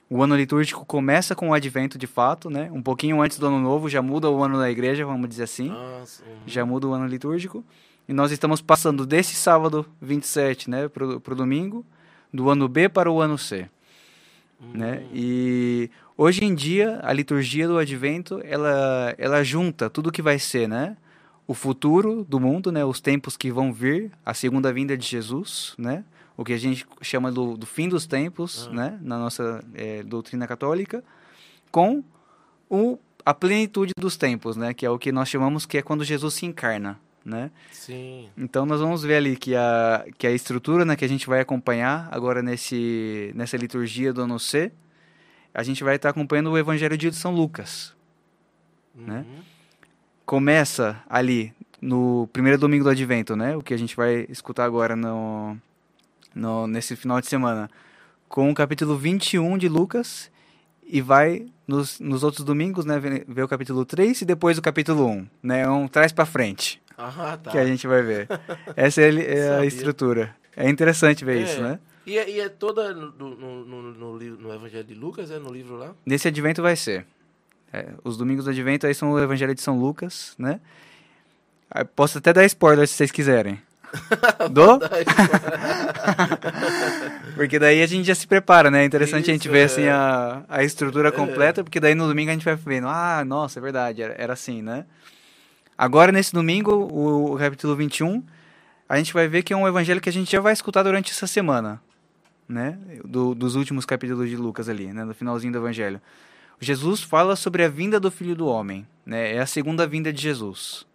O 0.09 0.23
ano 0.23 0.37
litúrgico 0.37 0.87
começa 0.87 1.35
com 1.35 1.51
o 1.51 1.55
advento 1.55 1.99
de 1.99 2.07
fato, 2.07 2.49
né? 2.49 2.71
Um 2.73 2.81
pouquinho 2.81 3.21
antes 3.21 3.39
do 3.39 3.47
ano 3.47 3.59
novo, 3.61 3.89
já 3.89 4.01
muda 4.01 4.31
o 4.31 4.43
ano 4.43 4.59
da 4.59 4.71
igreja, 4.71 5.05
vamos 5.05 5.29
dizer 5.29 5.43
assim. 5.43 5.69
Nossa, 5.69 6.23
uhum. 6.23 6.37
Já 6.47 6.65
muda 6.65 6.87
o 6.87 6.93
ano 6.93 7.07
litúrgico. 7.07 7.65
E 8.09 8.13
nós 8.13 8.31
estamos 8.31 8.63
passando 8.63 9.05
desse 9.05 9.35
sábado 9.35 9.85
27, 10.01 10.71
né, 10.71 10.89
para 10.89 11.05
o 11.05 11.37
domingo, 11.37 11.85
do 12.33 12.49
ano 12.49 12.69
B 12.69 12.89
para 12.89 13.11
o 13.11 13.21
ano 13.21 13.37
C 13.37 13.69
né? 14.75 15.03
Hum. 15.05 15.09
E 15.15 15.91
hoje 16.17 16.45
em 16.45 16.55
dia 16.55 17.01
a 17.03 17.13
liturgia 17.13 17.67
do 17.67 17.79
Advento 17.79 18.41
ela 18.45 19.15
ela 19.17 19.43
junta 19.45 19.89
tudo 19.89 20.13
que 20.13 20.23
vai 20.23 20.39
ser, 20.39 20.69
né? 20.69 20.97
O 21.49 21.55
futuro 21.55 22.25
do 22.25 22.39
mundo, 22.39 22.71
né? 22.71 22.85
Os 22.85 23.01
tempos 23.01 23.37
que 23.37 23.51
vão 23.51 23.73
vir, 23.73 24.13
a 24.25 24.35
segunda 24.35 24.73
vinda 24.73 24.97
de 24.97 25.05
Jesus, 25.07 25.75
né? 25.79 26.05
O 26.37 26.45
que 26.45 26.53
a 26.53 26.59
gente 26.59 26.87
chama 27.03 27.33
do, 27.33 27.57
do 27.57 27.67
fim 27.67 27.89
dos 27.89 28.07
tempos, 28.07 28.69
Ah. 28.71 28.75
né? 28.75 28.99
Na 29.03 29.19
nossa 29.19 29.65
eh, 29.75 30.03
doutrina 30.05 30.47
católica, 30.47 31.03
com 31.73 32.05
o 32.69 32.99
a 33.25 33.35
plenitude 33.35 33.93
dos 33.99 34.17
tempos, 34.17 34.57
né? 34.57 34.73
Que 34.73 34.87
é 34.87 34.91
o 34.91 34.99
que 34.99 35.11
nós 35.11 35.29
chamamos 35.29 35.67
que 35.67 35.77
é 35.79 35.83
quando 35.83 36.05
Jesus 36.05 36.35
se 36.35 36.47
encarna, 36.47 36.99
né? 37.25 37.51
Sim. 37.73 38.29
Então 38.37 38.65
nós 38.65 38.81
vamos 38.81 39.03
ver 39.03 39.17
ali 39.17 39.37
que 39.37 39.55
a, 39.57 40.07
que 40.17 40.27
a 40.27 40.31
estrutura 40.31 40.85
né, 40.85 40.97
que 40.97 41.05
a 41.05 41.09
gente 41.09 41.27
vai 41.27 41.41
acompanhar 41.41 42.09
agora 42.11 42.43
nesse, 42.43 43.33
nessa 43.35 43.57
liturgia 43.57 44.13
do 44.13 44.23
ano 44.23 44.39
C, 44.39 44.71
a 45.53 45.63
gente 45.63 45.83
vai 45.85 45.97
estar 45.97 46.11
acompanhando 46.11 46.51
o 46.51 46.57
Evangelho 46.59 46.97
de 46.97 47.13
São 47.13 47.35
Lucas. 47.35 47.95
Né? 48.95 49.25
Começa 50.29 51.03
ali 51.09 51.55
no 51.81 52.29
primeiro 52.35 52.59
domingo 52.59 52.85
do 52.85 52.91
Advento, 52.91 53.35
né? 53.35 53.57
O 53.57 53.63
que 53.63 53.73
a 53.73 53.79
gente 53.79 53.97
vai 53.97 54.27
escutar 54.29 54.67
agora 54.67 54.95
no, 54.95 55.57
no, 56.35 56.67
nesse 56.67 56.95
final 56.97 57.19
de 57.19 57.27
semana, 57.27 57.71
com 58.29 58.51
o 58.51 58.55
capítulo 58.55 58.95
21 58.95 59.57
de 59.57 59.71
Lucas 59.71 60.31
e 60.87 61.01
vai 61.01 61.47
nos, 61.67 61.99
nos 61.99 62.23
outros 62.23 62.45
domingos, 62.45 62.85
né, 62.85 63.01
ver, 63.27 63.43
o 63.43 63.49
capítulo 63.49 63.87
3 63.87 64.21
e 64.21 64.25
depois 64.27 64.59
o 64.59 64.63
capítulo 64.63 65.07
1, 65.07 65.27
né? 65.43 65.67
Um 65.67 65.89
traz 65.89 66.13
para 66.13 66.27
frente. 66.27 66.79
Ah, 66.99 67.39
tá. 67.43 67.51
que 67.51 67.57
a 67.57 67.65
gente 67.65 67.87
vai 67.87 68.03
ver. 68.03 68.29
Essa 68.77 69.01
é, 69.01 69.39
é 69.39 69.57
a 69.57 69.65
estrutura. 69.65 70.37
É 70.55 70.69
interessante 70.69 71.25
ver 71.25 71.39
É. 71.39 71.43
isso, 71.43 71.63
né? 71.63 71.79
E 72.05 72.19
é, 72.19 72.29
e 72.29 72.39
é 72.39 72.51
toda 72.51 72.93
no, 72.93 73.13
no, 73.13 73.65
no, 73.65 73.83
no, 73.95 74.19
no 74.19 74.53
Evangelho 74.53 74.85
de 74.85 74.95
Lucas, 74.95 75.31
é 75.31 75.39
no 75.39 75.51
livro 75.51 75.77
lá? 75.77 75.95
Nesse 76.05 76.29
advento 76.29 76.61
vai 76.61 76.77
ser. 76.77 77.07
É, 77.73 77.89
os 78.03 78.17
domingos 78.17 78.45
do 78.47 78.51
advento 78.51 78.87
aí 78.87 78.95
são 78.95 79.11
o 79.13 79.19
Evangelho 79.21 79.55
de 79.55 79.61
São 79.61 79.79
Lucas, 79.79 80.35
né? 80.39 80.61
Ah, 81.71 81.85
Posso 81.85 82.19
até 82.19 82.33
dar 82.33 82.45
spoiler 82.47 82.87
se 82.89 82.95
vocês 82.95 83.11
quiserem. 83.11 83.61
Dou? 84.51 84.79
Porque 87.35 87.59
daí 87.59 87.83
a 87.83 87.87
gente 87.87 88.07
já 88.07 88.15
se 88.15 88.27
prepara, 88.27 88.71
né? 88.71 88.83
É 88.83 88.85
interessante 88.85 89.31
a 89.31 89.33
gente 89.33 89.45
Isso, 89.45 89.53
ver 89.53 89.61
é. 89.61 89.65
assim 89.65 89.87
a, 89.89 90.43
a 90.49 90.63
estrutura 90.65 91.11
completa, 91.13 91.63
porque 91.63 91.81
daí 91.81 91.95
no 91.95 92.07
domingo 92.07 92.31
a 92.31 92.35
gente 92.35 92.45
vai 92.45 92.55
vendo, 92.57 92.89
ah, 92.89 93.25
nossa, 93.25 93.59
é 93.59 93.63
verdade, 93.63 94.03
era, 94.03 94.15
era 94.19 94.33
assim, 94.33 94.63
né? 94.63 94.85
Agora 95.77 96.11
nesse 96.11 96.33
domingo, 96.33 96.73
o, 96.73 97.35
o 97.35 97.39
capítulo 97.39 97.77
21, 97.77 98.23
a 98.89 98.97
gente 98.99 99.13
vai 99.13 99.29
ver 99.29 99.43
que 99.43 99.53
é 99.53 99.57
um 99.57 99.67
evangelho 99.69 100.01
que 100.01 100.09
a 100.09 100.13
gente 100.13 100.31
já 100.31 100.41
vai 100.41 100.53
escutar 100.53 100.83
durante 100.83 101.13
essa 101.13 101.27
semana, 101.27 101.81
né? 102.49 102.77
Do- 103.05 103.35
dos 103.35 103.55
últimos 103.55 103.85
capítulos 103.85 104.29
de 104.29 104.37
Lucas 104.37 104.69
ali, 104.69 104.93
né? 104.93 105.05
No 105.05 105.15
finalzinho 105.15 105.53
do 105.53 105.59
evangelho. 105.59 106.01
Jesus 106.61 107.03
fala 107.03 107.37
sobre 107.37 107.65
a 107.65 107.69
vinda 107.69 108.01
do 108.01 108.11
Filho 108.11 108.35
do 108.35 108.47
Homem, 108.47 108.87
né? 109.07 109.35
É 109.35 109.39
a 109.39 109.47
segunda 109.47 109.87
vinda 109.87 110.13
de 110.13 110.21
Jesus. 110.21 110.87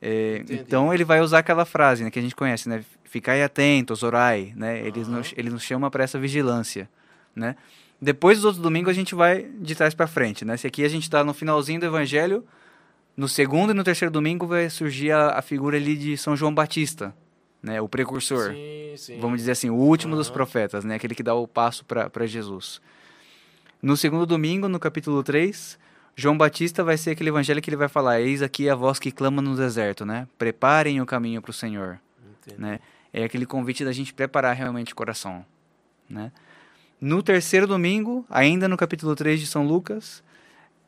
É, 0.00 0.44
então 0.48 0.94
ele 0.94 1.04
vai 1.04 1.20
usar 1.20 1.38
aquela 1.38 1.64
frase 1.64 2.04
né, 2.04 2.10
que 2.10 2.18
a 2.18 2.22
gente 2.22 2.34
conhece, 2.34 2.68
né? 2.68 2.84
Ficai 3.04 3.42
atentos, 3.42 4.02
orai, 4.02 4.52
né? 4.56 4.78
Ele, 4.86 5.00
Aham. 5.00 5.10
nos, 5.10 5.34
ele 5.36 5.50
nos 5.50 5.62
chama 5.62 5.90
para 5.90 6.04
essa 6.04 6.18
vigilância, 6.18 6.88
né? 7.34 7.56
Depois 8.00 8.38
dos 8.38 8.44
outros 8.44 8.62
domingos 8.62 8.90
a 8.90 8.94
gente 8.94 9.14
vai 9.14 9.42
de 9.60 9.74
trás 9.74 9.94
para 9.94 10.06
frente, 10.06 10.44
né? 10.44 10.56
Se 10.56 10.66
aqui 10.66 10.84
a 10.84 10.88
gente 10.88 11.02
está 11.02 11.24
no 11.24 11.34
finalzinho 11.34 11.80
do 11.80 11.86
Evangelho, 11.86 12.44
no 13.16 13.28
segundo 13.28 13.70
e 13.70 13.74
no 13.74 13.82
terceiro 13.82 14.12
domingo 14.12 14.46
vai 14.46 14.70
surgir 14.70 15.10
a, 15.10 15.30
a 15.30 15.42
figura 15.42 15.76
ali 15.76 15.96
de 15.96 16.16
São 16.16 16.36
João 16.36 16.54
Batista, 16.54 17.14
né? 17.60 17.80
O 17.80 17.88
precursor 17.88 18.52
Sim, 18.52 18.94
sim. 18.96 19.20
vamos 19.20 19.38
dizer 19.38 19.52
assim, 19.52 19.70
o 19.70 19.74
último 19.74 20.14
dos 20.14 20.28
Aham. 20.28 20.34
profetas, 20.34 20.84
né? 20.84 20.94
Aquele 20.94 21.14
que 21.14 21.24
dá 21.24 21.34
o 21.34 21.48
passo 21.48 21.84
para 21.84 22.26
Jesus. 22.26 22.80
No 23.80 23.96
segundo 23.96 24.26
domingo, 24.26 24.68
no 24.68 24.80
capítulo 24.80 25.22
3, 25.22 25.78
João 26.16 26.36
Batista 26.36 26.82
vai 26.82 26.96
ser 26.96 27.10
aquele 27.10 27.30
evangelho 27.30 27.62
que 27.62 27.70
ele 27.70 27.76
vai 27.76 27.88
falar: 27.88 28.20
Eis 28.20 28.42
aqui 28.42 28.68
a 28.68 28.74
voz 28.74 28.98
que 28.98 29.12
clama 29.12 29.40
no 29.40 29.54
deserto, 29.56 30.04
né? 30.04 30.26
Preparem 30.36 31.00
o 31.00 31.06
caminho 31.06 31.40
para 31.40 31.50
o 31.50 31.54
Senhor, 31.54 32.00
Entendi. 32.42 32.60
né? 32.60 32.80
É 33.12 33.22
aquele 33.22 33.46
convite 33.46 33.84
da 33.84 33.92
gente 33.92 34.12
preparar 34.12 34.54
realmente 34.54 34.92
o 34.92 34.96
coração, 34.96 35.44
né? 36.10 36.32
No 37.00 37.22
terceiro 37.22 37.66
domingo, 37.68 38.26
ainda 38.28 38.66
no 38.66 38.76
capítulo 38.76 39.14
3 39.14 39.38
de 39.38 39.46
São 39.46 39.64
Lucas, 39.64 40.22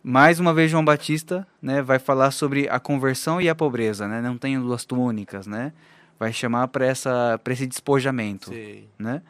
mais 0.03 0.41
uma 0.41 0.53
vez 0.53 0.69
João 0.69 0.85
Batista, 0.85 1.47
né, 1.63 1.81
vai 1.83 2.01
falar 2.01 2.33
sobre 2.33 2.69
a 2.69 2.81
conversão 2.81 3.41
e 3.41 3.49
a 3.49 3.55
pobreza, 3.55 4.09
né? 4.09 4.21
Não 4.21 4.37
tenho 4.37 4.61
duas 4.61 4.85
túnicas, 4.85 5.47
né? 5.47 5.73
Vai 6.19 6.33
chamar 6.33 6.67
para 6.69 6.87
esse 6.89 7.67
despojamento 7.67 8.51
Sei. 8.51 8.89
né? 8.99 9.23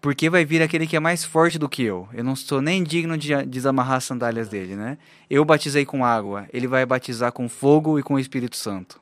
Porque 0.00 0.30
vai 0.30 0.44
vir 0.46 0.62
aquele 0.62 0.86
que 0.86 0.96
é 0.96 1.00
mais 1.00 1.24
forte 1.24 1.58
do 1.58 1.68
que 1.68 1.82
eu. 1.82 2.08
Eu 2.14 2.24
não 2.24 2.34
sou 2.34 2.62
nem 2.62 2.82
digno 2.82 3.18
de 3.18 3.34
a- 3.34 3.42
desamarrar 3.44 3.96
as 3.98 4.04
sandálias 4.04 4.48
dele, 4.48 4.74
né? 4.74 4.96
Eu 5.28 5.44
batizei 5.44 5.84
com 5.84 6.04
água, 6.04 6.46
ele 6.52 6.66
vai 6.66 6.86
batizar 6.86 7.32
com 7.32 7.48
fogo 7.48 7.98
e 7.98 8.02
com 8.02 8.14
o 8.14 8.18
Espírito 8.18 8.56
Santo, 8.56 8.98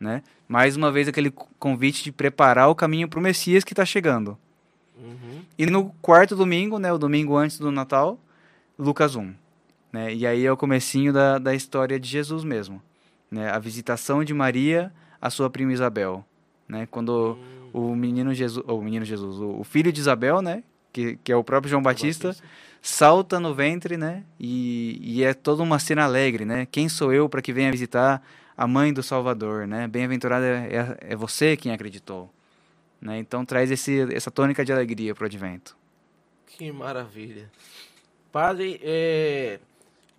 né? 0.00 0.22
Mais 0.48 0.74
uma 0.74 0.90
vez 0.90 1.06
aquele 1.06 1.30
co- 1.30 1.48
convite 1.58 2.02
de 2.02 2.10
preparar 2.12 2.68
o 2.70 2.74
caminho 2.74 3.08
para 3.08 3.18
o 3.18 3.22
Messias 3.22 3.62
que 3.62 3.72
está 3.74 3.84
chegando. 3.84 4.38
Uhum. 4.98 5.42
E 5.58 5.66
no 5.66 5.90
quarto 6.00 6.34
domingo, 6.34 6.78
né, 6.78 6.90
o 6.92 6.98
domingo 6.98 7.36
antes 7.36 7.58
do 7.58 7.70
Natal, 7.70 8.18
Lucas 8.78 9.14
1. 9.16 9.34
Né? 9.92 10.14
E 10.14 10.26
aí 10.26 10.46
é 10.46 10.50
o 10.52 10.56
comecinho 10.56 11.12
da, 11.12 11.38
da 11.38 11.54
história 11.54 12.00
de 12.00 12.08
Jesus 12.08 12.42
mesmo. 12.44 12.82
Né? 13.30 13.50
A 13.50 13.58
visitação 13.58 14.24
de 14.24 14.32
Maria 14.32 14.90
à 15.20 15.28
sua 15.28 15.50
prima 15.50 15.72
Isabel. 15.72 16.24
Né? 16.66 16.86
Quando 16.90 17.36
Hum, 17.38 17.61
o 17.72 17.94
menino 17.94 18.34
Jesus, 18.34 18.64
o 18.68 18.80
menino 18.80 19.04
Jesus, 19.04 19.38
o, 19.38 19.64
filho 19.64 19.92
de 19.92 20.00
Isabel, 20.00 20.42
né, 20.42 20.62
que, 20.92 21.16
que 21.22 21.32
é 21.32 21.36
o 21.36 21.44
próprio 21.44 21.70
João 21.70 21.82
Batista, 21.82 22.36
salta 22.80 23.40
no 23.40 23.54
ventre, 23.54 23.96
né, 23.96 24.24
e, 24.38 24.98
e 25.02 25.24
é 25.24 25.32
toda 25.34 25.62
uma 25.62 25.78
cena 25.78 26.04
alegre, 26.04 26.44
né, 26.44 26.66
quem 26.70 26.88
sou 26.88 27.12
eu 27.12 27.28
para 27.28 27.42
que 27.42 27.52
venha 27.52 27.70
visitar 27.70 28.22
a 28.56 28.66
mãe 28.66 28.92
do 28.92 29.02
Salvador, 29.02 29.66
né? 29.66 29.88
Bem-aventurada 29.88 30.44
é, 30.44 30.76
é, 30.76 31.12
é 31.12 31.16
você 31.16 31.56
quem 31.56 31.72
acreditou. 31.72 32.32
Né? 33.00 33.18
Então 33.18 33.44
traz 33.44 33.70
esse, 33.70 34.14
essa 34.14 34.30
tônica 34.30 34.64
de 34.64 34.72
alegria 34.72 35.14
para 35.14 35.24
o 35.24 35.26
advento. 35.26 35.76
Que 36.46 36.70
maravilha. 36.70 37.50
Padre, 38.30 38.80
é, 38.82 39.58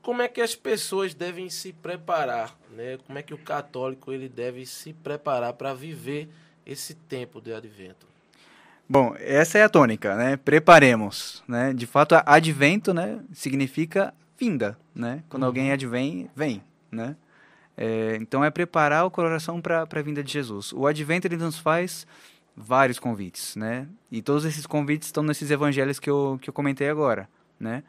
como 0.01 0.21
é 0.21 0.27
que 0.27 0.41
as 0.41 0.55
pessoas 0.55 1.13
devem 1.13 1.49
se 1.49 1.71
preparar? 1.71 2.57
Né? 2.71 2.97
Como 3.05 3.17
é 3.17 3.23
que 3.23 3.33
o 3.33 3.37
católico 3.37 4.11
ele 4.11 4.27
deve 4.27 4.65
se 4.65 4.91
preparar 4.93 5.53
para 5.53 5.73
viver 5.73 6.27
esse 6.65 6.93
tempo 6.93 7.41
de 7.41 7.53
advento? 7.53 8.07
Bom, 8.87 9.15
essa 9.17 9.57
é 9.57 9.63
a 9.63 9.69
tônica, 9.69 10.15
né? 10.15 10.37
Preparemos, 10.37 11.43
né? 11.47 11.73
De 11.73 11.87
fato, 11.87 12.15
advento, 12.25 12.93
né, 12.93 13.19
significa 13.31 14.13
vinda, 14.37 14.77
né? 14.93 15.23
Quando 15.29 15.43
uhum. 15.43 15.47
alguém 15.47 15.71
advém, 15.71 16.29
vem, 16.35 16.61
né? 16.91 17.15
É, 17.75 18.17
então 18.21 18.43
é 18.43 18.51
preparar 18.51 19.05
o 19.05 19.11
coração 19.11 19.59
para 19.61 19.81
a 19.81 20.01
vinda 20.01 20.23
de 20.23 20.31
Jesus. 20.31 20.73
O 20.73 20.85
advento 20.85 21.27
ele 21.27 21.37
nos 21.37 21.57
faz 21.57 22.05
vários 22.55 22.99
convites, 22.99 23.55
né? 23.55 23.87
E 24.11 24.21
todos 24.21 24.45
esses 24.45 24.65
convites 24.65 25.07
estão 25.07 25.23
nesses 25.23 25.49
evangelhos 25.49 25.99
que 25.99 26.09
eu, 26.09 26.37
que 26.41 26.49
eu 26.49 26.53
comentei 26.53 26.89
agora, 26.89 27.27
né? 27.59 27.83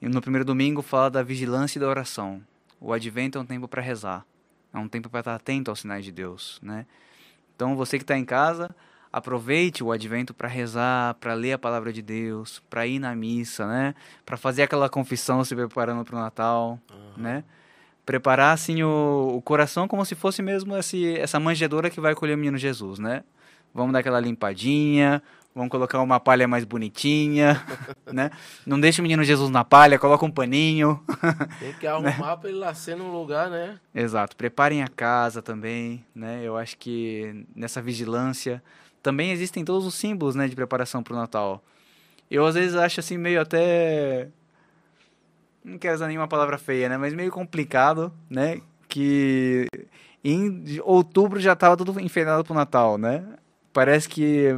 E 0.00 0.08
no 0.08 0.20
primeiro 0.20 0.44
domingo 0.44 0.82
fala 0.82 1.10
da 1.10 1.22
vigilância 1.22 1.78
e 1.78 1.80
da 1.80 1.88
oração. 1.88 2.42
O 2.80 2.92
advento 2.92 3.38
é 3.38 3.40
um 3.40 3.46
tempo 3.46 3.68
para 3.68 3.80
rezar, 3.80 4.26
é 4.74 4.78
um 4.78 4.88
tempo 4.88 5.08
para 5.08 5.20
estar 5.20 5.34
atento 5.36 5.70
aos 5.70 5.80
sinais 5.80 6.04
de 6.04 6.10
Deus, 6.10 6.58
né? 6.60 6.86
Então 7.62 7.76
você 7.76 7.96
que 7.96 8.02
está 8.02 8.18
em 8.18 8.24
casa, 8.24 8.74
aproveite 9.12 9.84
o 9.84 9.92
advento 9.92 10.34
para 10.34 10.48
rezar, 10.48 11.14
para 11.14 11.32
ler 11.32 11.52
a 11.52 11.58
palavra 11.58 11.92
de 11.92 12.02
Deus, 12.02 12.60
para 12.68 12.84
ir 12.88 12.98
na 12.98 13.14
missa, 13.14 13.68
né? 13.68 13.94
Para 14.26 14.36
fazer 14.36 14.64
aquela 14.64 14.88
confissão 14.88 15.44
se 15.44 15.54
preparando 15.54 16.04
para 16.04 16.16
o 16.16 16.18
Natal, 16.18 16.80
uhum. 16.90 17.22
né? 17.22 17.44
Preparar 18.04 18.52
assim 18.52 18.82
o, 18.82 19.34
o 19.36 19.40
coração 19.42 19.86
como 19.86 20.04
se 20.04 20.16
fosse 20.16 20.42
mesmo 20.42 20.76
esse, 20.76 21.16
essa 21.16 21.38
manjedoura 21.38 21.88
que 21.88 22.00
vai 22.00 22.16
colher 22.16 22.34
o 22.34 22.38
menino 22.38 22.58
Jesus, 22.58 22.98
né? 22.98 23.22
Vamos 23.72 23.92
dar 23.92 24.00
aquela 24.00 24.18
limpadinha, 24.18 25.22
vamos 25.54 25.70
colocar 25.70 26.00
uma 26.00 26.18
palha 26.18 26.48
mais 26.48 26.64
bonitinha, 26.64 27.62
né? 28.12 28.30
Não 28.66 28.80
deixa 28.80 29.00
o 29.00 29.02
menino 29.02 29.22
Jesus 29.22 29.50
na 29.50 29.64
palha, 29.64 29.98
coloca 29.98 30.24
um 30.24 30.30
paninho. 30.30 31.02
Tem 31.58 31.72
que 31.74 31.86
arrumar 31.86 32.18
né? 32.18 32.36
para 32.36 32.50
ele 32.50 32.58
nascer 32.58 32.96
num 32.96 33.12
lugar, 33.12 33.50
né? 33.50 33.78
Exato. 33.94 34.36
Preparem 34.36 34.82
a 34.82 34.88
casa 34.88 35.42
também, 35.42 36.04
né? 36.14 36.40
Eu 36.42 36.56
acho 36.56 36.76
que 36.78 37.46
nessa 37.54 37.82
vigilância 37.82 38.62
também 39.02 39.30
existem 39.30 39.64
todos 39.64 39.86
os 39.86 39.94
símbolos, 39.94 40.34
né, 40.34 40.46
de 40.46 40.54
preparação 40.54 41.02
para 41.02 41.14
o 41.14 41.16
Natal. 41.16 41.62
Eu 42.30 42.46
às 42.46 42.54
vezes 42.54 42.76
acho 42.76 43.00
assim 43.00 43.18
meio 43.18 43.40
até 43.40 44.28
não 45.64 45.76
quero 45.76 45.94
usar 45.94 46.06
nenhuma 46.06 46.28
palavra 46.28 46.56
feia, 46.56 46.88
né, 46.88 46.96
mas 46.96 47.12
meio 47.12 47.30
complicado, 47.30 48.12
né, 48.30 48.60
que 48.88 49.66
em 50.22 50.80
outubro 50.84 51.40
já 51.40 51.52
estava 51.52 51.76
tudo 51.76 51.98
enfeitado 52.00 52.44
para 52.44 52.52
o 52.52 52.56
Natal, 52.56 52.96
né? 52.96 53.24
parece 53.72 54.08
que 54.08 54.56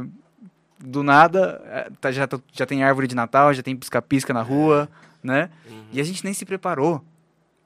do 0.85 1.03
nada 1.03 1.61
é, 1.65 1.89
tá, 1.99 2.11
já, 2.11 2.27
tá, 2.27 2.39
já 2.51 2.65
tem 2.65 2.83
árvore 2.83 3.07
de 3.07 3.15
Natal, 3.15 3.53
já 3.53 3.63
tem 3.63 3.75
pisca-pisca 3.75 4.33
na 4.33 4.41
rua, 4.41 4.89
né? 5.23 5.49
Uhum. 5.69 5.85
E 5.91 5.99
a 5.99 6.03
gente 6.03 6.23
nem 6.23 6.33
se 6.33 6.45
preparou, 6.45 7.03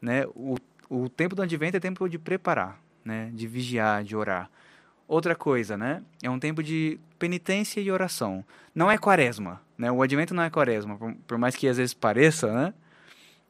né? 0.01 0.25
O, 0.35 0.55
o 0.89 1.09
tempo 1.09 1.35
do 1.35 1.41
advento 1.41 1.77
é 1.77 1.79
tempo 1.79 2.07
de 2.07 2.17
preparar, 2.17 2.79
né? 3.03 3.29
De 3.33 3.47
vigiar, 3.47 4.03
de 4.03 4.15
orar. 4.15 4.49
Outra 5.07 5.35
coisa, 5.35 5.77
né? 5.77 6.01
É 6.21 6.29
um 6.29 6.39
tempo 6.39 6.63
de 6.63 6.99
penitência 7.17 7.81
e 7.81 7.91
oração. 7.91 8.43
Não 8.73 8.89
é 8.89 8.97
quaresma, 8.97 9.61
né? 9.77 9.91
O 9.91 10.01
advento 10.01 10.33
não 10.33 10.43
é 10.43 10.49
quaresma, 10.49 10.97
por, 10.97 11.13
por 11.27 11.37
mais 11.37 11.55
que 11.55 11.67
às 11.67 11.77
vezes 11.77 11.93
pareça, 11.93 12.51
né? 12.53 12.73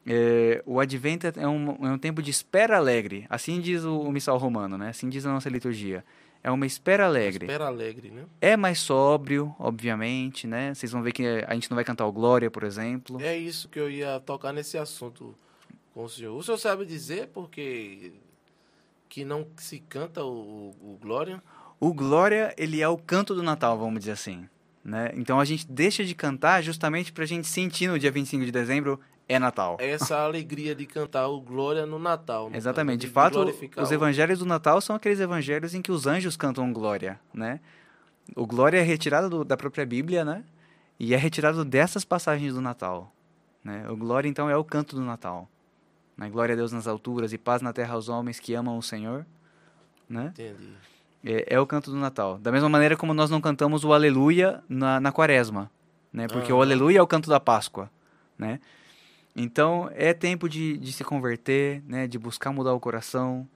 É, 0.06 0.62
o 0.64 0.80
advento 0.80 1.26
é 1.26 1.46
um, 1.46 1.86
é 1.86 1.92
um 1.92 1.98
tempo 1.98 2.22
de 2.22 2.30
espera 2.30 2.78
alegre, 2.78 3.26
assim 3.28 3.60
diz 3.60 3.84
o, 3.84 4.00
o 4.00 4.10
missal 4.10 4.38
romano, 4.38 4.78
né? 4.78 4.88
Assim 4.88 5.08
diz 5.08 5.26
a 5.26 5.32
nossa 5.32 5.48
liturgia. 5.48 6.04
É 6.42 6.50
uma 6.50 6.66
espera 6.66 7.04
alegre. 7.04 7.44
Uma 7.44 7.52
espera 7.52 7.66
alegre, 7.66 8.10
né? 8.10 8.24
É 8.40 8.56
mais 8.56 8.78
sóbrio, 8.78 9.54
obviamente, 9.58 10.46
né? 10.46 10.72
Vocês 10.72 10.90
vão 10.90 11.02
ver 11.02 11.12
que 11.12 11.26
a 11.46 11.54
gente 11.54 11.70
não 11.70 11.74
vai 11.74 11.84
cantar 11.84 12.06
o 12.06 12.12
Glória, 12.12 12.50
por 12.50 12.64
exemplo. 12.64 13.20
É 13.20 13.36
isso 13.36 13.68
que 13.68 13.78
eu 13.78 13.90
ia 13.90 14.18
tocar 14.20 14.52
nesse 14.52 14.78
assunto 14.78 15.34
com 15.92 16.04
o 16.04 16.08
senhor. 16.08 16.36
O 16.36 16.42
senhor 16.42 16.56
sabe 16.56 16.86
dizer 16.86 17.28
porque 17.28 18.12
que 19.08 19.24
não 19.24 19.46
se 19.56 19.80
canta 19.80 20.24
o, 20.24 20.70
o 20.80 20.98
Glória? 21.00 21.42
O 21.78 21.92
Glória, 21.92 22.54
ele 22.56 22.80
é 22.80 22.88
o 22.88 22.96
canto 22.96 23.34
do 23.34 23.42
Natal, 23.42 23.78
vamos 23.78 24.00
dizer 24.00 24.12
assim. 24.12 24.48
Né? 24.82 25.12
Então 25.14 25.38
a 25.38 25.44
gente 25.44 25.66
deixa 25.66 26.04
de 26.04 26.14
cantar 26.14 26.62
justamente 26.62 27.12
para 27.12 27.24
a 27.24 27.26
gente 27.26 27.46
sentir 27.46 27.88
no 27.88 27.98
dia 27.98 28.10
25 28.10 28.46
de 28.46 28.52
dezembro 28.52 28.98
é 29.30 29.38
Natal. 29.38 29.76
Essa 29.78 30.18
alegria 30.18 30.74
de 30.74 30.84
cantar 30.84 31.28
o 31.28 31.40
Glória 31.40 31.86
no 31.86 32.00
Natal. 32.00 32.50
Exatamente. 32.52 33.02
De, 33.02 33.06
de 33.06 33.12
fato, 33.12 33.38
os 33.76 33.92
evangelhos 33.92 34.40
do 34.40 34.44
Natal 34.44 34.80
são 34.80 34.96
aqueles 34.96 35.20
evangelhos 35.20 35.72
em 35.72 35.80
que 35.80 35.92
os 35.92 36.04
anjos 36.04 36.36
cantam 36.36 36.72
Glória, 36.72 37.20
né? 37.32 37.60
O 38.34 38.44
Glória 38.44 38.78
é 38.78 38.82
retirado 38.82 39.30
do, 39.30 39.44
da 39.44 39.56
própria 39.56 39.86
Bíblia, 39.86 40.24
né? 40.24 40.42
E 40.98 41.14
é 41.14 41.16
retirado 41.16 41.64
dessas 41.64 42.04
passagens 42.04 42.54
do 42.54 42.60
Natal. 42.60 43.12
Né? 43.62 43.88
O 43.88 43.96
Glória, 43.96 44.28
então, 44.28 44.50
é 44.50 44.56
o 44.56 44.64
canto 44.64 44.96
do 44.96 45.02
Natal. 45.02 45.48
Né? 46.16 46.28
Glória 46.28 46.54
a 46.54 46.56
Deus 46.56 46.72
nas 46.72 46.88
alturas 46.88 47.32
e 47.32 47.38
paz 47.38 47.62
na 47.62 47.72
terra 47.72 47.94
aos 47.94 48.08
homens 48.08 48.40
que 48.40 48.52
amam 48.54 48.76
o 48.76 48.82
Senhor. 48.82 49.24
Né? 50.08 50.32
Entendi. 50.34 50.72
É, 51.24 51.54
é 51.54 51.60
o 51.60 51.66
canto 51.66 51.90
do 51.90 51.96
Natal. 51.96 52.36
Da 52.38 52.50
mesma 52.50 52.68
maneira 52.68 52.96
como 52.96 53.14
nós 53.14 53.30
não 53.30 53.40
cantamos 53.40 53.84
o 53.84 53.92
Aleluia 53.92 54.62
na, 54.68 54.98
na 54.98 55.12
Quaresma. 55.12 55.70
Né? 56.12 56.26
Porque 56.26 56.52
o 56.52 56.60
Aleluia 56.60 56.98
é 56.98 57.02
o 57.02 57.06
canto 57.06 57.30
da 57.30 57.38
Páscoa. 57.38 57.88
Né? 58.36 58.60
Então, 59.34 59.90
é 59.94 60.12
tempo 60.12 60.48
de, 60.48 60.76
de 60.78 60.92
se 60.92 61.04
converter, 61.04 61.82
né, 61.86 62.06
de 62.06 62.18
buscar 62.18 62.52
mudar 62.52 62.74
o 62.74 62.80
coração. 62.80 63.48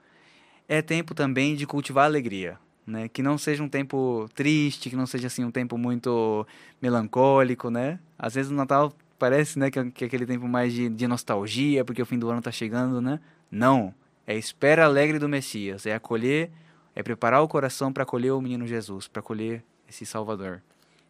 É 0.68 0.80
tempo 0.80 1.14
também 1.14 1.56
de 1.56 1.66
cultivar 1.66 2.04
a 2.04 2.06
alegria, 2.06 2.58
né? 2.86 3.08
Que 3.08 3.22
não 3.22 3.36
seja 3.36 3.62
um 3.62 3.68
tempo 3.68 4.26
triste, 4.34 4.88
que 4.88 4.96
não 4.96 5.06
seja 5.06 5.26
assim 5.26 5.44
um 5.44 5.50
tempo 5.50 5.76
muito 5.76 6.46
melancólico, 6.80 7.70
né? 7.70 7.98
Às 8.18 8.34
vezes 8.34 8.50
o 8.50 8.54
Natal 8.54 8.94
parece, 9.18 9.58
né, 9.58 9.70
que, 9.70 9.90
que 9.90 10.04
é 10.04 10.06
aquele 10.06 10.26
tempo 10.26 10.48
mais 10.48 10.72
de, 10.72 10.88
de 10.88 11.06
nostalgia, 11.06 11.84
porque 11.84 12.02
o 12.02 12.06
fim 12.06 12.18
do 12.18 12.28
ano 12.30 12.38
está 12.38 12.50
chegando, 12.50 13.00
né? 13.00 13.20
Não, 13.50 13.94
é 14.26 14.36
espera 14.36 14.84
alegre 14.84 15.18
do 15.18 15.28
Messias, 15.28 15.86
é 15.86 15.94
acolher, 15.94 16.50
é 16.94 17.02
preparar 17.02 17.42
o 17.42 17.48
coração 17.48 17.92
para 17.92 18.02
acolher 18.02 18.32
o 18.32 18.40
menino 18.40 18.66
Jesus, 18.66 19.06
para 19.06 19.20
acolher 19.20 19.62
esse 19.88 20.06
Salvador. 20.06 20.62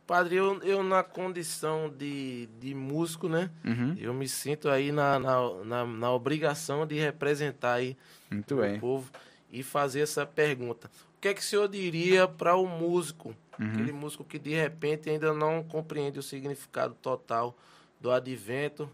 Padre, 0.06 0.36
eu, 0.36 0.62
eu 0.62 0.82
na 0.82 1.02
condição 1.02 1.88
de, 1.88 2.46
de 2.60 2.74
músico, 2.74 3.28
né? 3.28 3.50
Uhum. 3.64 3.96
Eu 3.98 4.12
me 4.12 4.28
sinto 4.28 4.68
aí 4.68 4.92
na, 4.92 5.18
na, 5.18 5.64
na, 5.64 5.86
na 5.86 6.12
obrigação 6.12 6.86
de 6.86 6.98
representar 6.98 7.74
aí 7.74 7.96
Muito 8.30 8.54
o 8.54 8.60
bem. 8.60 8.78
povo 8.78 9.10
e 9.50 9.62
fazer 9.62 10.00
essa 10.00 10.26
pergunta. 10.26 10.90
O 11.16 11.20
que 11.20 11.28
é 11.28 11.34
que 11.34 11.40
o 11.40 11.44
senhor 11.44 11.68
diria 11.68 12.28
para 12.28 12.54
o 12.54 12.66
músico, 12.66 13.34
uhum. 13.58 13.72
aquele 13.72 13.92
músico 13.92 14.24
que 14.24 14.38
de 14.38 14.54
repente 14.54 15.08
ainda 15.08 15.32
não 15.32 15.62
compreende 15.62 16.18
o 16.18 16.22
significado 16.22 16.94
total 17.00 17.56
do 17.98 18.10
advento, 18.10 18.90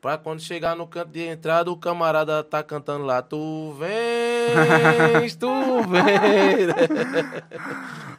para 0.00 0.16
quando 0.16 0.40
chegar 0.40 0.74
no 0.76 0.86
canto 0.86 1.10
de 1.10 1.20
entrada 1.20 1.70
o 1.70 1.76
camarada 1.76 2.42
tá 2.42 2.62
cantando 2.62 3.04
lá, 3.04 3.20
tu 3.20 3.74
vens, 3.78 5.34
tu 5.36 5.48
vens. 5.88 6.68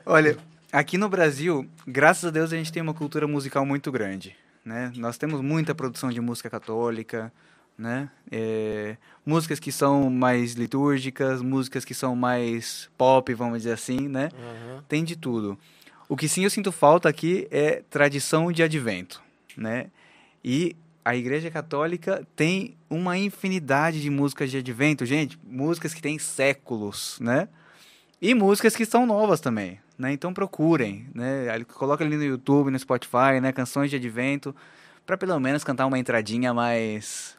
Olha, 0.06 0.38
Aqui 0.76 0.98
no 0.98 1.08
Brasil, 1.08 1.66
graças 1.88 2.26
a 2.26 2.30
Deus, 2.30 2.52
a 2.52 2.58
gente 2.58 2.70
tem 2.70 2.84
uma 2.84 2.94
cultura 2.94 3.26
musical 3.26 3.66
muito 3.66 3.90
grande. 3.94 4.36
Né? 4.66 4.92
Nós 4.98 5.18
temos 5.18 5.40
muita 5.40 5.74
produção 5.74 6.10
de 6.10 6.20
música 6.20 6.50
católica, 6.50 7.32
né? 7.78 8.10
É, 8.30 8.98
músicas 9.26 9.58
que 9.58 9.72
são 9.72 10.10
mais 10.10 10.52
litúrgicas, 10.52 11.42
músicas 11.42 11.86
que 11.86 11.94
são 11.94 12.14
mais 12.14 12.90
pop, 12.98 13.34
vamos 13.34 13.60
dizer 13.60 13.72
assim, 13.72 14.10
né? 14.10 14.30
Uhum. 14.34 14.82
Tem 14.86 15.06
de 15.06 15.16
tudo. 15.16 15.58
O 16.10 16.18
que 16.18 16.28
sim 16.28 16.44
eu 16.44 16.50
sinto 16.50 16.74
falta 16.74 17.08
aqui 17.08 17.48
é 17.52 17.82
tradição 17.90 18.52
de 18.52 18.62
advento, 18.62 19.24
né? 19.56 19.88
E 20.44 20.76
a 21.06 21.16
Igreja 21.16 21.50
Católica 21.50 22.28
tem 22.36 22.76
uma 22.90 23.18
infinidade 23.18 24.02
de 24.02 24.10
músicas 24.10 24.52
de 24.52 24.58
advento, 24.58 25.06
gente, 25.06 25.40
músicas 25.42 25.94
que 25.94 26.02
têm 26.02 26.20
séculos, 26.20 27.18
né? 27.22 27.48
E 28.22 28.34
músicas 28.36 28.76
que 28.76 28.86
são 28.86 29.06
novas 29.06 29.40
também, 29.40 29.80
né? 29.98 30.12
Então 30.12 30.34
procurem, 30.34 31.08
né? 31.14 31.48
Coloca 31.74 32.04
ali 32.04 32.18
no 32.18 32.24
YouTube, 32.24 32.72
no 32.72 32.80
Spotify, 32.80 33.40
né? 33.42 33.52
Canções 33.52 33.90
de 33.90 33.96
advento, 33.96 34.56
para 35.06 35.18
pelo 35.18 35.40
menos 35.40 35.64
cantar 35.64 35.86
uma 35.86 36.00
entradinha 36.00 36.54
mais 36.54 37.36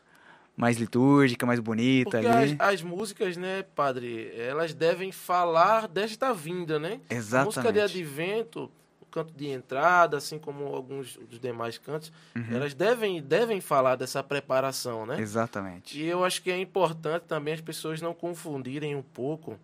mais 0.57 0.79
litúrgica, 0.79 1.45
mais 1.45 1.61
bonita 1.61 2.13
Porque 2.13 2.27
ali. 2.27 2.57
As, 2.59 2.75
as 2.75 2.83
músicas, 2.83 3.37
né, 3.37 3.63
padre, 3.75 4.33
elas 4.35 4.73
devem 4.73 5.13
falar 5.13 5.87
desta 5.87 6.33
vinda, 6.33 6.79
né? 6.79 7.01
Exatamente. 7.11 7.59
A 7.59 7.63
música 7.63 7.73
de 7.73 7.81
advento, 7.81 8.71
o 8.99 9.05
canto 9.05 9.35
de 9.35 9.49
entrada, 9.49 10.17
assim 10.17 10.39
como 10.39 10.65
alguns 10.65 11.19
dos 11.29 11.39
demais 11.39 11.77
cantos, 11.77 12.11
uhum. 12.35 12.57
elas 12.57 12.73
devem, 12.73 13.21
devem 13.21 13.61
falar 13.61 13.97
dessa 13.97 14.23
preparação, 14.23 15.05
né? 15.05 15.21
Exatamente. 15.21 16.01
E 16.01 16.07
eu 16.07 16.25
acho 16.25 16.43
que 16.43 16.51
é 16.51 16.59
importante 16.59 17.25
também 17.25 17.53
as 17.53 17.61
pessoas 17.61 18.01
não 18.01 18.15
confundirem 18.15 18.97
um 18.97 19.03
pouco 19.03 19.59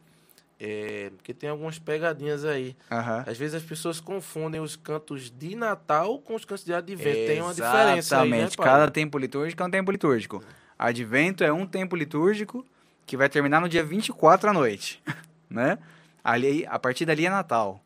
é, 0.64 1.11
porque 1.16 1.35
tem 1.35 1.50
algumas 1.50 1.76
pegadinhas 1.76 2.45
aí. 2.45 2.76
Uhum. 2.88 3.25
Às 3.26 3.37
vezes 3.37 3.57
as 3.57 3.64
pessoas 3.64 3.99
confundem 3.99 4.61
os 4.61 4.76
cantos 4.76 5.28
de 5.28 5.57
Natal 5.57 6.21
com 6.21 6.37
os 6.37 6.45
cantos 6.45 6.64
de 6.64 6.73
Advento. 6.73 7.26
Tem 7.26 7.42
uma 7.42 7.52
diferença 7.52 8.21
aí, 8.21 8.31
né, 8.31 8.49
Cada 8.57 8.88
tempo 8.88 9.19
litúrgico 9.19 9.61
é 9.61 9.66
um 9.66 9.71
tempo 9.71 9.90
litúrgico. 9.90 10.40
Advento 10.78 11.42
é 11.42 11.52
um 11.52 11.66
tempo 11.66 11.97
litúrgico 11.97 12.64
que 13.04 13.16
vai 13.16 13.28
terminar 13.28 13.61
no 13.61 13.69
dia 13.69 13.83
24 13.83 14.50
à 14.50 14.52
noite, 14.52 15.02
né? 15.50 15.81
Ali, 16.23 16.64
a 16.69 16.78
partir 16.78 17.04
dali 17.07 17.26
é 17.26 17.31
Natal, 17.31 17.81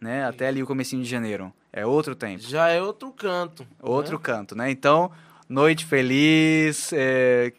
né? 0.00 0.24
Até 0.24 0.48
ali 0.48 0.62
o 0.62 0.66
comecinho 0.66 1.02
de 1.02 1.10
janeiro. 1.10 1.52
É 1.70 1.84
outro 1.84 2.14
tempo. 2.14 2.42
Já 2.42 2.68
é 2.68 2.80
outro 2.80 3.12
canto. 3.12 3.66
Outro 3.78 4.16
né? 4.16 4.20
canto, 4.22 4.56
né? 4.56 4.70
Então, 4.70 5.10
Noite 5.46 5.84
Feliz, 5.84 6.94
é, 6.94 7.52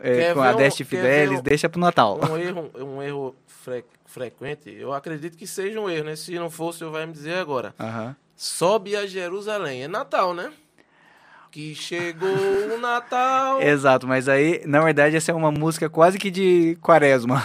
é, 0.00 0.34
com 0.34 0.42
a 0.42 0.52
um- 0.52 0.56
Deste 0.56 0.84
quer 0.84 0.96
Fidelis, 0.96 1.40
um- 1.40 1.42
deixa 1.42 1.66
pro 1.66 1.80
Natal. 1.80 2.20
Um 2.30 2.36
erro, 2.36 2.70
um 2.78 3.02
erro 3.02 3.34
fre- 3.64 3.84
frequente, 4.06 4.70
eu 4.70 4.92
acredito 4.92 5.36
que 5.36 5.46
seja 5.46 5.80
um 5.80 5.88
erro, 5.88 6.04
né? 6.04 6.16
Se 6.16 6.34
não 6.38 6.50
for, 6.50 6.68
o 6.68 6.72
senhor 6.72 6.90
vai 6.90 7.06
me 7.06 7.12
dizer 7.12 7.34
agora. 7.36 7.74
Aham. 7.80 8.14
Sobe 8.36 8.94
a 8.96 9.06
Jerusalém. 9.06 9.84
É 9.84 9.88
Natal, 9.88 10.34
né? 10.34 10.52
Que 11.50 11.72
chegou 11.74 12.28
o 12.74 12.78
Natal. 12.78 13.62
Exato, 13.62 14.06
mas 14.08 14.28
aí, 14.28 14.60
na 14.66 14.80
verdade, 14.80 15.14
essa 15.16 15.30
é 15.30 15.34
uma 15.34 15.52
música 15.52 15.88
quase 15.88 16.18
que 16.18 16.30
de 16.30 16.76
quaresma. 16.82 17.42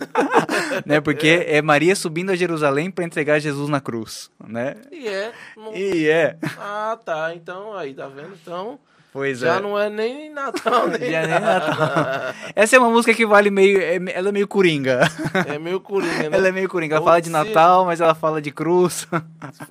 né? 0.84 1.00
Porque 1.00 1.44
é 1.46 1.62
Maria 1.62 1.96
subindo 1.96 2.30
a 2.30 2.36
Jerusalém 2.36 2.90
para 2.90 3.04
entregar 3.04 3.38
Jesus 3.38 3.68
na 3.68 3.80
cruz, 3.80 4.30
né? 4.46 4.76
E 4.92 5.08
é. 5.08 5.32
não- 5.56 5.74
E 5.74 6.08
é. 6.08 6.36
Ah, 6.58 6.98
tá. 7.04 7.34
Então, 7.34 7.74
aí, 7.76 7.94
tá 7.94 8.06
vendo? 8.08 8.34
Então, 8.42 8.78
Pois 9.12 9.40
já 9.40 9.56
é. 9.56 9.60
não 9.60 9.76
é 9.76 9.90
nem 9.90 10.30
Natal, 10.32 10.86
nem 10.98 11.10
Já 11.10 11.22
nem 11.26 11.40
Natal. 11.40 12.34
Essa 12.54 12.76
é 12.76 12.78
uma 12.78 12.90
música 12.90 13.12
que 13.12 13.26
vale 13.26 13.50
meio. 13.50 13.80
é- 13.80 13.96
ela 14.14 14.28
é 14.28 14.32
meio 14.32 14.46
coringa. 14.46 15.00
É 15.48 15.58
meio 15.58 15.80
coringa, 15.80 16.30
né? 16.30 16.36
Ela 16.36 16.48
é 16.48 16.52
meio 16.52 16.68
coringa. 16.68 16.94
Ela 16.94 17.00
Ou 17.00 17.06
fala 17.06 17.20
de 17.20 17.26
se- 17.26 17.32
Natal, 17.32 17.84
mas 17.84 18.00
ela 18.00 18.14
fala 18.14 18.40
de 18.40 18.52
cruz. 18.52 19.08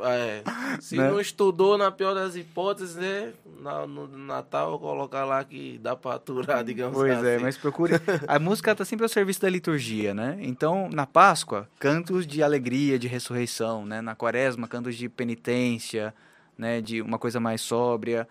É. 0.02 0.42
Se 0.82 0.98
Né? 0.98 1.10
não 1.10 1.20
estudou, 1.22 1.78
na 1.78 1.90
pior 1.90 2.14
das 2.14 2.36
hipóteses, 2.36 2.96
né? 2.96 3.30
Na- 3.62 3.88
no 3.88 4.08
Natal, 4.08 4.78
colocar 4.80 5.24
lá 5.26 5.42
que 5.44 5.80
dá 5.82 5.96
pra 5.96 6.16
aturar, 6.16 6.64
digamos 6.64 6.98
Pois 6.98 7.18
assim. 7.18 7.28
é, 7.28 7.38
mas 7.40 7.58
procure. 7.58 7.94
A 8.28 8.40
música 8.40 8.72
está 8.74 8.84
sempre 8.84 9.06
ao 9.06 9.10
serviço 9.10 9.42
da 9.42 9.50
liturgia, 9.50 10.14
né? 10.14 10.38
Então, 10.42 10.90
na 10.92 11.06
Páscoa, 11.06 11.68
cantos 11.80 12.28
de 12.28 12.44
alegria, 12.44 13.00
de 13.00 13.08
ressurreição, 13.08 13.86
né? 13.86 14.02
Na 14.02 14.16
Quaresma, 14.16 14.68
cantos 14.68 14.96
de 14.96 15.08
penitência, 15.10 16.14
né? 16.58 16.82
De 16.82 17.02
uma 17.02 17.18
coisa 17.18 17.40
mais 17.40 17.62
sóbria. 17.62 18.28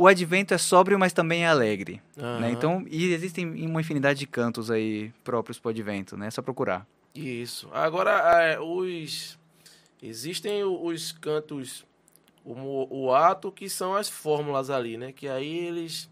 O 0.00 0.06
Advento 0.06 0.54
é 0.54 0.56
sóbrio, 0.56 0.98
mas 0.98 1.12
também 1.12 1.44
é 1.44 1.48
alegre, 1.48 2.00
Aham. 2.16 2.40
né? 2.40 2.50
Então, 2.52 2.86
e 2.88 3.12
existem 3.12 3.46
uma 3.66 3.82
infinidade 3.82 4.18
de 4.18 4.26
cantos 4.26 4.70
aí 4.70 5.12
próprios 5.22 5.58
para 5.58 5.68
o 5.68 5.70
Advento, 5.72 6.16
né? 6.16 6.28
É 6.28 6.30
só 6.30 6.40
procurar. 6.40 6.86
Isso. 7.14 7.68
Agora, 7.70 8.12
é, 8.42 8.58
os... 8.58 9.38
Existem 10.02 10.64
os 10.64 11.12
cantos, 11.12 11.84
o, 12.42 12.86
o 12.88 13.14
ato, 13.14 13.52
que 13.52 13.68
são 13.68 13.94
as 13.94 14.08
fórmulas 14.08 14.70
ali, 14.70 14.96
né? 14.96 15.12
Que 15.12 15.28
aí 15.28 15.66
eles, 15.66 16.08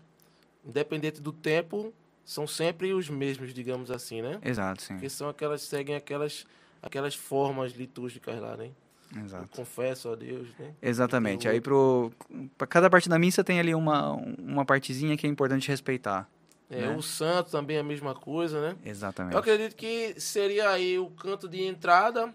independente 0.63 1.23
do 1.23 1.33
tempo, 1.33 1.91
são 2.27 2.47
sempre 2.47 2.93
os 2.93 3.09
mesmos, 3.09 3.55
digamos 3.55 3.91
assim, 3.91 4.21
né? 4.21 4.39
Exato, 4.45 4.83
sim. 4.83 4.99
Que 4.99 5.09
são 5.09 5.31
aquelas, 5.31 5.63
seguem 5.63 5.97
aquelas, 5.97 6.45
aquelas 6.83 7.15
formas 7.15 7.73
litúrgicas 7.73 8.39
lá, 8.39 8.55
né? 8.55 8.69
Eu 9.17 9.25
Exato. 9.25 9.49
confesso 9.57 10.11
a 10.11 10.15
Deus, 10.15 10.49
né? 10.59 10.73
Exatamente. 10.83 11.47
Eu- 11.47 11.53
Aí 11.53 11.61
pro 11.61 12.13
para 12.57 12.67
cada 12.67 12.91
parte 12.91 13.09
da 13.09 13.19
missa 13.19 13.43
tem 13.43 13.59
ali 13.59 13.75
uma 13.75 14.13
uma 14.39 14.65
partezinha 14.65 15.17
que 15.17 15.27
é 15.27 15.31
importante 15.31 15.69
respeitar. 15.69 16.29
É, 16.71 16.83
Né? 16.83 16.97
O 16.97 17.01
santo 17.01 17.51
também 17.51 17.79
é 17.79 17.81
a 17.81 17.85
mesma 17.85 18.15
coisa, 18.15 18.61
né? 18.61 18.77
Exatamente. 18.85 19.33
Eu 19.33 19.41
acredito 19.41 19.75
que 19.75 20.15
seria 20.21 20.69
aí 20.69 20.99
o 20.99 21.09
canto 21.09 21.49
de 21.49 21.63
entrada, 21.63 22.33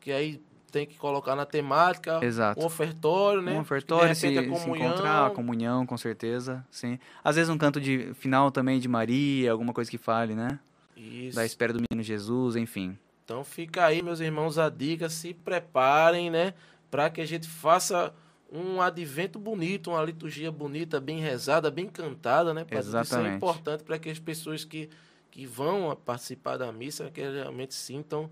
que 0.00 0.10
aí 0.10 0.40
tem 0.72 0.86
que 0.86 0.96
colocar 0.96 1.36
na 1.36 1.44
temática, 1.46 2.18
Exato. 2.24 2.60
o 2.60 2.64
ofertório, 2.64 3.42
né? 3.42 3.52
Um 3.52 3.60
ofertório, 3.60 4.14
se, 4.16 4.26
a 4.26 4.42
se 4.42 4.48
comunhão. 4.48 4.86
encontrar, 4.88 5.26
a 5.26 5.30
comunhão, 5.30 5.84
com 5.86 5.96
certeza, 5.98 6.66
sim. 6.70 6.98
Às 7.22 7.36
vezes 7.36 7.50
um 7.50 7.58
canto 7.58 7.78
de 7.80 8.12
final 8.14 8.50
também 8.50 8.80
de 8.80 8.88
Maria, 8.88 9.52
alguma 9.52 9.72
coisa 9.74 9.90
que 9.90 9.98
fale, 9.98 10.34
né? 10.34 10.58
Isso. 10.96 11.36
Da 11.36 11.44
espera 11.44 11.72
do 11.72 11.80
menino 11.80 12.02
Jesus, 12.02 12.56
enfim. 12.56 12.96
Então 13.24 13.42
fica 13.42 13.86
aí, 13.86 14.02
meus 14.02 14.20
irmãos, 14.20 14.58
a 14.58 14.68
dica, 14.68 15.08
se 15.08 15.32
preparem, 15.32 16.30
né? 16.30 16.54
Para 16.90 17.08
que 17.08 17.20
a 17.20 17.26
gente 17.26 17.48
faça 17.48 18.14
um 18.52 18.80
advento 18.80 19.38
bonito, 19.38 19.90
uma 19.90 20.02
liturgia 20.04 20.52
bonita, 20.52 21.00
bem 21.00 21.20
rezada, 21.20 21.70
bem 21.70 21.88
cantada, 21.88 22.54
né? 22.54 22.62
padre? 22.62 22.78
Isso 22.80 22.96
é 22.96 23.00
Exatamente. 23.00 23.36
importante 23.36 23.82
para 23.82 23.98
que 23.98 24.10
as 24.10 24.18
pessoas 24.18 24.64
que, 24.64 24.88
que 25.30 25.46
vão 25.46 25.96
participar 26.04 26.56
da 26.56 26.70
missa, 26.70 27.10
que 27.10 27.20
realmente 27.20 27.74
sintam 27.74 28.30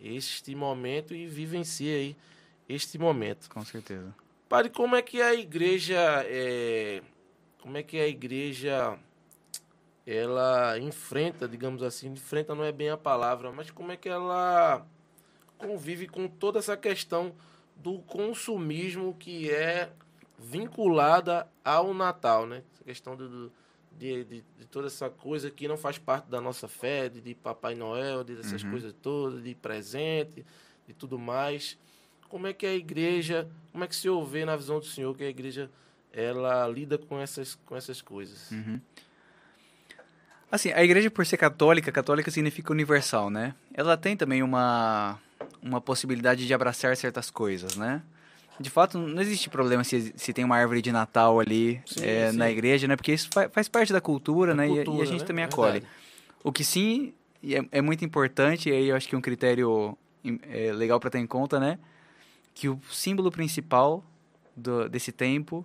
este 0.00 0.54
momento 0.54 1.14
e 1.14 1.26
vivenciem 1.26 1.94
aí 1.94 2.16
este 2.68 2.98
momento. 2.98 3.48
Com 3.50 3.64
certeza. 3.64 4.14
Padre, 4.48 4.70
como 4.70 4.96
é 4.96 5.02
que 5.02 5.20
a 5.20 5.34
igreja 5.34 5.98
é, 6.26 7.02
como 7.60 7.76
é 7.76 7.82
que 7.82 7.98
a 7.98 8.08
igreja 8.08 8.98
ela 10.12 10.78
enfrenta, 10.78 11.48
digamos 11.48 11.82
assim, 11.82 12.08
enfrenta 12.08 12.54
não 12.54 12.64
é 12.64 12.72
bem 12.72 12.90
a 12.90 12.96
palavra, 12.96 13.52
mas 13.52 13.70
como 13.70 13.92
é 13.92 13.96
que 13.96 14.08
ela 14.08 14.86
convive 15.58 16.06
com 16.06 16.26
toda 16.26 16.58
essa 16.58 16.76
questão 16.76 17.34
do 17.76 17.98
consumismo 18.00 19.14
que 19.18 19.50
é 19.50 19.90
vinculada 20.38 21.46
ao 21.64 21.92
Natal, 21.92 22.46
né? 22.46 22.62
Essa 22.74 22.84
questão 22.84 23.16
do, 23.16 23.52
de, 23.92 24.24
de, 24.24 24.44
de 24.58 24.66
toda 24.66 24.86
essa 24.86 25.10
coisa 25.10 25.50
que 25.50 25.68
não 25.68 25.76
faz 25.76 25.98
parte 25.98 26.28
da 26.28 26.40
nossa 26.40 26.66
fé, 26.66 27.08
de, 27.08 27.20
de 27.20 27.34
Papai 27.34 27.74
Noel, 27.74 28.24
de 28.24 28.34
dessas 28.34 28.62
coisas 28.64 28.94
todas, 29.02 29.42
de 29.42 29.54
presente, 29.54 30.44
e 30.90 30.92
tudo 30.92 31.18
mais. 31.18 31.78
Como 32.28 32.46
é 32.46 32.52
que 32.52 32.66
a 32.66 32.74
igreja, 32.74 33.48
como 33.72 33.84
é 33.84 33.86
que 33.86 33.96
se 33.96 34.08
vê 34.26 34.44
na 34.44 34.56
visão 34.56 34.78
do 34.78 34.86
Senhor 34.86 35.16
que 35.16 35.24
a 35.24 35.28
igreja 35.28 35.70
ela 36.12 36.66
lida 36.68 36.98
com 36.98 37.18
essas 37.18 37.54
com 37.54 37.76
essas 37.76 38.02
coisas? 38.02 38.50
Uhum. 38.50 38.80
Assim, 40.50 40.72
a 40.72 40.82
igreja 40.82 41.10
por 41.10 41.24
ser 41.24 41.36
católica, 41.36 41.92
católica 41.92 42.30
significa 42.30 42.72
universal, 42.72 43.30
né? 43.30 43.54
Ela 43.72 43.96
tem 43.96 44.16
também 44.16 44.42
uma, 44.42 45.18
uma 45.62 45.80
possibilidade 45.80 46.46
de 46.46 46.52
abraçar 46.52 46.96
certas 46.96 47.30
coisas, 47.30 47.76
né? 47.76 48.02
De 48.58 48.68
fato, 48.68 48.98
não 48.98 49.22
existe 49.22 49.48
problema 49.48 49.82
se, 49.84 50.12
se 50.16 50.32
tem 50.32 50.44
uma 50.44 50.56
árvore 50.56 50.82
de 50.82 50.92
Natal 50.92 51.38
ali 51.40 51.80
Sim, 51.86 52.02
é, 52.02 52.30
sim. 52.32 52.36
na 52.36 52.50
igreja, 52.50 52.86
né? 52.88 52.96
Porque 52.96 53.12
isso 53.12 53.28
fa- 53.32 53.48
faz 53.48 53.68
parte 53.68 53.92
da 53.92 54.00
cultura, 54.00 54.54
Da 54.54 54.62
né? 54.62 54.68
E- 54.68 54.72
e, 54.74 54.80
a 54.80 54.84
cultura, 54.84 55.06
gente 55.06 55.20
né? 55.20 55.26
também 55.26 55.44
Verdade. 55.46 55.76
acolhe. 55.78 55.86
O 56.42 56.52
que 56.52 56.64
sim 56.64 57.14
e 57.42 57.54
é, 57.54 57.64
é 57.72 57.80
muito 57.80 58.04
importante, 58.04 58.68
e 58.68 58.72
aí 58.72 58.88
eu 58.88 58.96
acho 58.96 59.08
que 59.08 59.16
um 59.16 59.20
critério 59.20 59.96
é, 60.50 60.72
legal 60.72 61.00
para 61.00 61.08
ter 61.10 61.18
em 61.20 61.26
conta, 61.26 61.58
né? 61.60 61.78
Que 62.54 62.68
o 62.68 62.78
símbolo 62.90 63.30
principal 63.30 64.04
do- 64.54 64.88
desse 64.90 65.12
tempo 65.12 65.64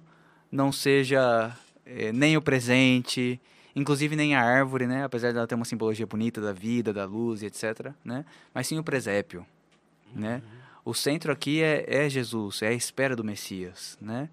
não 0.50 0.72
seja 0.72 1.52
é, 1.86 2.14
nem 2.14 2.38
o 2.38 2.42
presente, 2.42 3.42
inclusive 3.76 4.16
nem 4.16 4.36
a 4.36 4.42
árvore, 4.42 4.88
né? 4.88 5.04
Apesar 5.04 5.34
dela 5.34 5.48
ter 5.48 5.56
uma 5.56 5.66
simbologia 5.66 6.06
bonita 6.08 6.40
da 6.42 6.54
vida, 6.54 6.94
da 6.94 7.06
luz 7.06 7.42
e 7.42 7.48
etc, 7.48 7.92
né? 8.04 8.24
Mas 8.54 8.68
sim 8.68 8.78
o 8.80 8.84
presépio, 8.84 9.46
né? 10.14 10.42
O 10.84 10.94
centro 10.94 11.32
aqui 11.32 11.62
é, 11.64 11.84
é 12.06 12.10
Jesus, 12.10 12.62
é 12.62 12.68
a 12.68 12.74
espera 12.74 13.16
do 13.16 13.24
Messias, 13.24 13.98
né? 14.00 14.30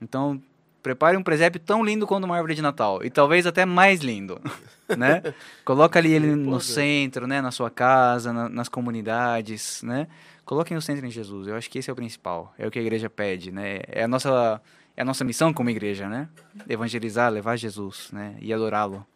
Então, 0.00 0.40
prepare 0.82 1.16
um 1.16 1.22
presépio 1.22 1.58
tão 1.58 1.82
lindo 1.84 2.06
quanto 2.06 2.24
uma 2.24 2.36
árvore 2.36 2.54
de 2.54 2.60
Natal. 2.62 3.02
E 3.02 3.08
talvez 3.10 3.46
até 3.46 3.64
mais 3.64 4.00
lindo, 4.00 4.38
né? 4.96 5.22
Coloca 5.64 5.98
ali 5.98 6.12
ele 6.12 6.34
no 6.34 6.60
centro, 6.60 7.26
né? 7.26 7.40
Na 7.40 7.50
sua 7.50 7.70
casa, 7.70 8.32
na- 8.32 8.48
nas 8.48 8.68
comunidades, 8.68 9.82
né? 9.82 10.06
Coloquem 10.44 10.76
o 10.76 10.82
centro 10.82 11.04
em 11.06 11.10
Jesus. 11.10 11.48
Eu 11.48 11.56
acho 11.56 11.68
que 11.70 11.78
esse 11.78 11.88
é 11.90 11.92
o 11.92 11.96
principal. 11.96 12.54
É 12.58 12.66
o 12.66 12.70
que 12.70 12.78
a 12.78 12.82
igreja 12.82 13.08
pede, 13.10 13.50
né? 13.50 13.80
É 13.88 14.04
a 14.04 14.08
nossa, 14.08 14.60
é 14.96 15.02
a 15.02 15.04
nossa 15.04 15.24
missão 15.24 15.52
como 15.52 15.68
igreja, 15.68 16.08
né? 16.08 16.28
Evangelizar, 16.68 17.30
levar 17.30 17.56
Jesus, 17.56 18.10
né? 18.12 18.36
E 18.40 18.52
adorá-lo. 18.52 19.06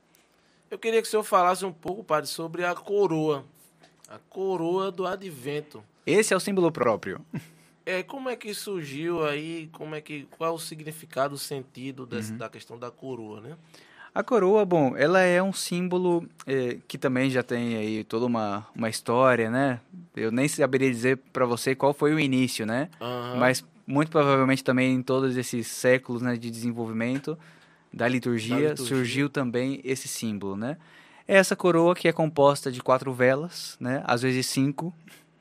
Eu 0.71 0.79
queria 0.79 1.01
que 1.01 1.09
o 1.09 1.11
senhor 1.11 1.25
falasse 1.25 1.65
um 1.65 1.73
pouco, 1.73 2.05
padre, 2.05 2.29
sobre 2.29 2.65
a 2.65 2.75
coroa, 2.75 3.45
a 4.09 4.19
coroa 4.29 4.91
do 4.93 5.07
Advento. 5.07 5.83
Esse 6.07 6.35
é 6.35 6.37
o 6.37 6.41
símbolo 6.41 6.71
próprio. 6.71 7.25
É, 7.87 8.03
como 8.03 8.29
é 8.29 8.37
que 8.37 8.53
surgiu 8.53 9.25
aí, 9.25 9.69
como 9.73 9.95
é 9.95 10.01
que, 10.01 10.29
qual 10.37 10.51
é 10.51 10.53
o 10.53 10.59
significado, 10.59 11.35
o 11.35 11.39
sentido 11.39 12.07
dessa, 12.07 12.35
da 12.35 12.49
questão 12.49 12.79
da 12.79 12.91
coroa, 12.91 13.41
né? 13.41 13.57
A 14.15 14.23
coroa, 14.23 14.65
bom, 14.65 14.97
ela 14.97 15.21
é 15.21 15.43
um 15.43 15.53
símbolo 15.53 16.29
eh, 16.47 16.79
que 16.89 16.99
também 16.99 17.31
já 17.31 17.45
tem 17.45 17.77
aí 17.77 18.05
toda 18.05 18.27
uma, 18.27 18.67
uma 18.75 18.89
história, 18.89 19.49
né? 19.49 19.81
Eu 20.17 20.33
nem 20.33 20.49
saberia 20.49 20.91
dizer 20.91 21.17
para 21.33 21.47
você 21.47 21.77
qual 21.77 21.95
foi 21.95 22.13
o 22.13 22.19
início, 22.19 22.67
né? 22.67 22.91
Aham. 23.01 23.37
Mas 23.39 23.65
muito 23.91 24.11
provavelmente 24.11 24.63
também 24.63 24.95
em 24.95 25.03
todos 25.03 25.37
esses 25.37 25.67
séculos 25.67 26.23
né, 26.23 26.37
de 26.37 26.51
desenvolvimento 26.51 27.37
da 27.93 28.07
liturgia, 28.07 28.55
Da 28.55 28.69
liturgia. 28.71 28.87
surgiu 28.97 29.29
também 29.29 29.81
esse 29.85 30.07
símbolo, 30.07 30.57
né? 30.57 30.77
É 31.27 31.37
essa 31.37 31.57
coroa 31.57 31.95
que 31.95 32.07
é 32.09 32.13
composta 32.13 32.71
de 32.71 32.81
quatro 32.83 33.13
velas, 33.13 33.77
né? 33.81 34.03
Às 34.07 34.23
vezes 34.23 34.47
cinco, 34.47 34.95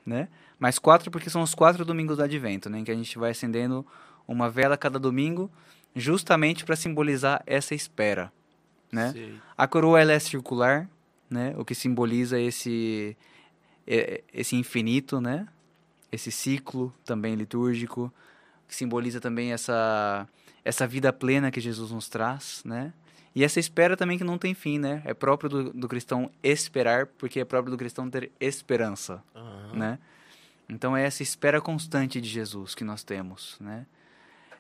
né? 0.06 0.28
Mas 0.58 0.78
quatro 0.80 1.10
porque 1.12 1.30
são 1.30 1.42
os 1.42 1.54
quatro 1.56 1.86
domingos 1.86 2.18
do 2.18 2.24
Advento, 2.24 2.70
né? 2.70 2.80
Em 2.80 2.84
que 2.84 2.92
a 2.92 2.96
gente 2.96 3.18
vai 3.18 3.32
acendendo 3.32 3.86
uma 4.28 4.50
vela 4.50 4.78
cada 4.78 5.00
domingo, 5.00 5.50
justamente 5.96 6.66
para 6.66 6.76
simbolizar 6.76 7.42
essa 7.46 7.74
espera, 7.76 8.32
né? 8.92 9.12
Sei. 9.12 9.34
A 9.58 9.68
coroa 9.68 10.00
ela 10.02 10.12
é 10.14 10.20
circular, 10.20 10.90
né? 11.30 11.54
O 11.58 11.64
que 11.64 11.74
simboliza 11.76 12.40
esse 12.40 13.16
é- 13.88 14.24
esse 14.34 14.56
infinito, 14.56 15.20
né? 15.22 15.48
Esse 16.12 16.32
ciclo 16.32 16.94
também 17.06 17.36
litúrgico, 17.36 18.12
que 18.70 18.76
simboliza 18.76 19.20
também 19.20 19.52
essa 19.52 20.26
essa 20.64 20.86
vida 20.86 21.12
plena 21.12 21.50
que 21.50 21.60
Jesus 21.60 21.92
nos 21.92 22.08
traz, 22.08 22.62
né? 22.64 22.94
E 23.34 23.44
essa 23.44 23.60
espera 23.60 23.98
também 23.98 24.18
que 24.18 24.24
não 24.24 24.38
tem 24.38 24.54
fim, 24.54 24.78
né? 24.78 25.02
É 25.04 25.14
próprio 25.14 25.50
do, 25.50 25.74
do 25.74 25.88
cristão 25.88 26.30
esperar, 26.44 27.08
porque 27.08 27.40
é 27.40 27.46
próprio 27.46 27.72
do 27.72 27.78
cristão 27.78 28.10
ter 28.10 28.32
esperança, 28.40 29.24
Aham. 29.36 29.74
né? 29.74 30.00
Então 30.70 30.96
é 30.96 31.04
essa 31.04 31.24
espera 31.24 31.60
constante 31.60 32.22
de 32.22 32.30
Jesus 32.30 32.76
que 32.76 32.84
nós 32.84 33.04
temos, 33.04 33.58
né? 33.60 33.86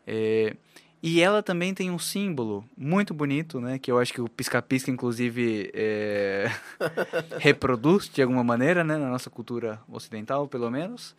É, 0.07 0.55
e 1.01 1.21
ela 1.21 1.41
também 1.43 1.73
tem 1.73 1.91
um 1.91 1.99
símbolo 1.99 2.65
muito 2.75 3.13
bonito, 3.13 3.61
né? 3.61 3.77
Que 3.77 3.91
eu 3.91 3.99
acho 3.99 4.11
que 4.11 4.21
o 4.21 4.27
pisca-pisca, 4.27 4.89
inclusive, 4.91 5.71
é, 5.73 6.51
reproduz 7.39 8.09
de 8.09 8.21
alguma 8.21 8.43
maneira, 8.43 8.83
né? 8.83 8.97
Na 8.97 9.09
nossa 9.09 9.29
cultura 9.29 9.79
ocidental, 9.87 10.47
pelo 10.47 10.69
menos, 10.69 11.15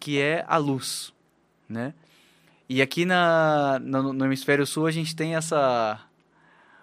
que 0.00 0.18
é 0.18 0.44
a 0.48 0.56
luz, 0.56 1.12
né? 1.68 1.94
E 2.68 2.80
aqui 2.80 3.04
na, 3.04 3.78
no, 3.80 4.12
no 4.12 4.24
hemisfério 4.24 4.66
sul 4.66 4.86
a 4.86 4.90
gente 4.90 5.14
tem 5.14 5.34
essa, 5.34 6.00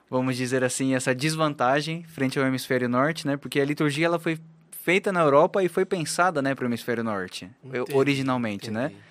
vamos 0.09 0.35
dizer 0.35 0.63
assim, 0.63 0.93
essa 0.93 1.15
desvantagem 1.15 2.03
frente 2.03 2.37
ao 2.37 2.45
hemisfério 2.45 2.87
norte, 2.87 3.25
né? 3.25 3.37
Porque 3.37 3.59
a 3.59 3.65
liturgia 3.65 4.05
ela 4.05 4.19
foi 4.19 4.39
feita 4.71 5.11
na 5.11 5.21
Europa 5.21 5.63
e 5.63 5.69
foi 5.69 5.85
pensada, 5.85 6.41
né, 6.41 6.55
para 6.55 6.63
o 6.63 6.67
hemisfério 6.67 7.03
norte, 7.03 7.49
Entendi, 7.63 7.93
originalmente, 7.93 8.71
né? 8.71 8.85
Entendi. 8.85 9.01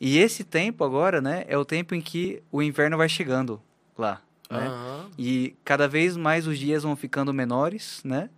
E 0.00 0.18
esse 0.18 0.44
tempo 0.44 0.84
agora, 0.84 1.20
né, 1.20 1.44
é 1.48 1.56
o 1.56 1.64
tempo 1.64 1.94
em 1.94 2.00
que 2.00 2.42
o 2.52 2.62
inverno 2.62 2.96
vai 2.96 3.08
chegando 3.08 3.60
lá, 3.96 4.20
né? 4.50 4.66
Aham. 4.66 5.10
E 5.18 5.56
cada 5.64 5.88
vez 5.88 6.16
mais 6.16 6.46
os 6.46 6.58
dias 6.58 6.82
vão 6.82 6.94
ficando 6.94 7.32
menores, 7.32 8.00
né? 8.04 8.28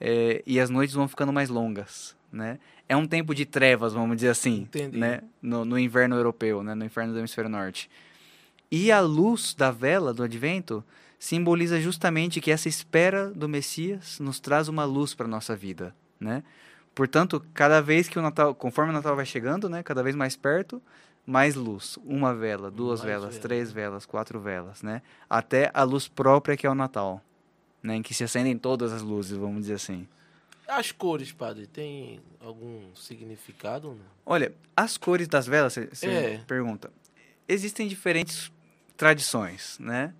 É, 0.00 0.42
e 0.46 0.60
as 0.60 0.68
noites 0.68 0.94
vão 0.94 1.08
ficando 1.08 1.32
mais 1.32 1.48
longas, 1.48 2.16
né? 2.36 2.58
É 2.88 2.96
um 2.96 3.06
tempo 3.06 3.34
de 3.34 3.44
trevas, 3.44 3.92
vamos 3.92 4.16
dizer 4.16 4.28
assim, 4.28 4.62
Entendi. 4.62 4.98
né? 4.98 5.22
No, 5.42 5.64
no 5.64 5.78
inverno 5.78 6.14
europeu, 6.14 6.62
né? 6.62 6.74
No 6.74 6.84
inverno 6.84 7.12
do 7.12 7.18
hemisfério 7.18 7.50
norte. 7.50 7.90
E 8.70 8.92
a 8.92 9.00
luz 9.00 9.54
da 9.54 9.70
vela 9.70 10.12
do 10.12 10.22
advento 10.22 10.84
simboliza 11.18 11.80
justamente 11.80 12.40
que 12.40 12.50
essa 12.50 12.68
espera 12.68 13.30
do 13.30 13.48
Messias 13.48 14.20
nos 14.20 14.38
traz 14.38 14.68
uma 14.68 14.84
luz 14.84 15.14
para 15.14 15.26
nossa 15.26 15.56
vida, 15.56 15.94
né? 16.20 16.42
Portanto, 16.94 17.44
cada 17.52 17.80
vez 17.80 18.08
que 18.08 18.18
o 18.18 18.22
Natal, 18.22 18.54
conforme 18.54 18.90
o 18.90 18.94
Natal 18.94 19.14
vai 19.14 19.26
chegando, 19.26 19.68
né, 19.68 19.82
cada 19.82 20.02
vez 20.02 20.16
mais 20.16 20.34
perto, 20.34 20.80
mais 21.26 21.54
luz, 21.54 21.98
uma 22.04 22.34
vela, 22.34 22.70
duas 22.70 23.00
Mais 23.00 23.10
velas, 23.10 23.34
vela, 23.34 23.42
três 23.42 23.70
velas, 23.70 24.06
quatro 24.06 24.40
velas, 24.40 24.82
né? 24.82 25.02
Até 25.28 25.70
a 25.74 25.82
luz 25.82 26.08
própria 26.08 26.56
que 26.56 26.66
é 26.66 26.70
o 26.70 26.74
Natal, 26.74 27.20
né, 27.82 27.96
em 27.96 28.02
que 28.02 28.14
se 28.14 28.24
acendem 28.24 28.56
todas 28.56 28.92
as 28.92 29.02
luzes, 29.02 29.36
vamos 29.36 29.62
dizer 29.62 29.74
assim. 29.74 30.08
As 30.68 30.90
cores, 30.90 31.32
padre, 31.32 31.66
tem 31.66 32.20
algum 32.40 32.94
significado? 32.94 33.90
Não? 33.90 33.98
Olha, 34.24 34.52
as 34.76 34.96
cores 34.96 35.28
das 35.28 35.46
velas, 35.46 35.74
você 35.74 36.08
É. 36.08 36.40
pergunta. 36.46 36.90
Existem 37.48 37.86
diferentes 37.86 38.50
tradições, 38.96 39.78
né? 39.78 40.12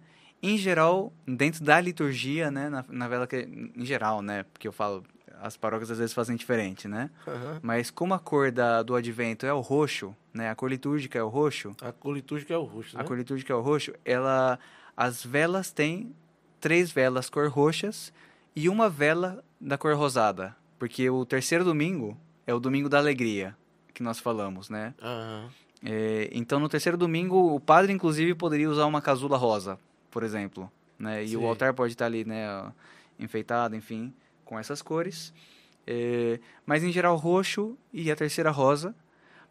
Em 0.43 0.57
geral, 0.57 1.13
dentro 1.27 1.65
da 1.65 1.81
liturgia, 1.81 2.51
né, 2.51 2.69
na, 2.69 2.85
na 2.89 3.09
vela 3.09 3.27
que 3.27 3.37
em 3.75 3.85
geral, 3.85 4.23
né, 4.23 4.45
porque 4.53 4.69
eu 4.69 4.73
falo 4.73 5.03
as 5.41 5.57
paróquias 5.57 5.91
às 5.91 5.99
vezes 5.99 6.15
fazem 6.15 6.37
diferente, 6.37 6.87
né? 6.89 7.11
Aham. 7.27 7.59
Mas 7.63 7.91
como 7.91 8.15
a 8.15 8.19
cor 8.19 8.51
da, 8.51 8.83
do 8.83 8.95
advento 8.95 9.45
é 9.45 9.53
o 9.53 9.61
roxo, 9.61 10.15
né? 10.33 10.49
A 10.49 10.55
cor 10.55 10.71
litúrgica 10.71 11.19
é 11.19 11.23
o 11.23 11.29
roxo, 11.29 11.75
A 11.81 11.93
cor 11.93 12.15
litúrgica 12.15 12.55
é 12.55 12.57
o 12.57 12.63
roxo, 12.65 12.97
né? 12.97 13.03
a 13.03 13.05
cor 13.05 13.17
litúrgica 13.19 13.53
é 13.53 13.57
o 13.57 13.61
roxo, 13.61 13.93
ela 14.05 14.59
as 14.97 15.23
velas 15.25 15.71
têm 15.73 16.15
três 16.61 16.91
velas 16.91 17.29
cor 17.29 17.49
roxas 17.49 18.13
e 18.57 18.71
uma 18.71 18.89
vela 18.89 19.45
da 19.61 19.77
cor 19.77 19.95
rosada, 19.95 20.57
porque 20.79 21.09
o 21.11 21.27
terceiro 21.27 21.63
domingo 21.63 22.19
é 22.47 22.55
o 22.55 22.59
domingo 22.59 22.89
da 22.89 22.97
alegria 22.97 23.55
que 23.93 24.03
nós 24.03 24.19
falamos, 24.19 24.71
né? 24.71 24.95
Aham. 25.01 25.51
É, 25.85 26.31
então 26.33 26.59
no 26.59 26.69
terceiro 26.69 26.97
domingo 26.97 27.55
o 27.55 27.61
padre 27.61 27.93
inclusive 27.93 28.35
poderia 28.35 28.69
usar 28.69 28.87
uma 28.87 29.03
casula 29.03 29.37
rosa, 29.37 29.79
por 30.11 30.23
exemplo, 30.23 30.73
né? 30.99 31.23
E 31.23 31.29
Sim. 31.29 31.37
o 31.37 31.47
altar 31.47 31.75
pode 31.75 31.93
estar 31.93 32.07
ali, 32.07 32.25
né, 32.25 32.73
enfeitado, 33.19 33.77
enfim, 33.77 34.13
com 34.45 34.59
essas 34.59 34.81
cores. 34.81 35.35
É, 35.87 36.41
mas 36.65 36.83
em 36.83 36.91
geral 36.91 37.15
roxo 37.17 37.77
e 37.93 38.11
a 38.11 38.17
terceira 38.17 38.51
rosa. 38.51 38.95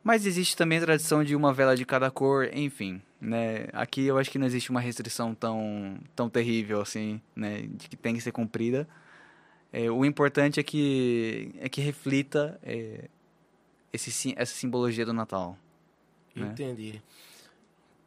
Mas 0.06 0.28
existe 0.28 0.56
também 0.56 0.78
a 0.78 0.82
tradição 0.82 1.24
de 1.24 1.36
uma 1.36 1.52
vela 1.52 1.76
de 1.76 1.84
cada 1.84 2.12
cor, 2.12 2.48
enfim, 2.54 3.02
né? 3.20 3.65
Aqui 3.74 4.06
eu 4.06 4.20
acho 4.20 4.30
que 4.30 4.38
não 4.38 4.46
existe 4.46 4.70
uma 4.70 4.80
restrição 4.80 5.34
tão 5.34 5.98
tão 6.15 6.30
terrível 6.30 6.80
assim, 6.80 7.20
né, 7.36 7.63
de 7.68 7.89
que 7.89 7.98
tem 7.98 8.13
que 8.13 8.22
ser 8.22 8.32
cumprida. 8.32 8.88
É, 9.74 9.89
o 9.89 10.06
importante 10.06 10.60
é 10.60 10.63
que 10.63 11.52
é 11.58 11.68
que 11.68 11.82
reflita 11.82 12.60
é, 12.62 13.10
esse 13.91 14.36
essa 14.38 14.54
simbologia 14.54 15.08
do 15.08 15.12
Natal. 15.12 15.58
né? 16.36 16.50
Entendi. 16.52 17.02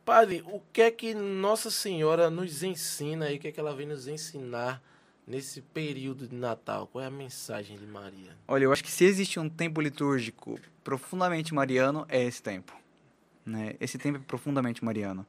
Padre, 0.05 0.45
o 0.47 0.63
que 0.73 0.83
é 0.83 0.93
que 0.93 1.13
Nossa 1.15 1.69
Senhora 1.69 2.31
nos 2.31 2.63
ensina 2.63 3.27
aí? 3.27 3.39
O 3.39 3.41
que 3.41 3.49
é 3.49 3.53
que 3.53 3.59
ela 3.59 3.75
vem 3.75 3.89
nos 3.89 4.07
ensinar 4.07 4.81
nesse 5.29 5.61
período 5.61 6.27
de 6.27 6.35
Natal? 6.35 6.87
Qual 6.87 7.05
é 7.05 7.07
a 7.07 7.11
mensagem 7.11 7.77
de 7.77 7.87
Maria? 7.87 8.37
Olha, 8.49 8.65
eu 8.65 8.73
acho 8.73 8.83
que 8.83 8.91
se 8.91 9.05
existe 9.05 9.39
um 9.39 9.49
tempo 9.49 9.81
litúrgico 9.81 10.59
profundamente 10.83 11.55
mariano, 11.55 12.07
é 12.09 12.25
esse 12.25 12.43
tempo. 12.43 12.73
Né? 13.45 13.75
Esse 13.81 13.99
tempo 13.99 14.19
é 14.19 14.21
profundamente 14.21 14.85
mariano. 14.85 15.27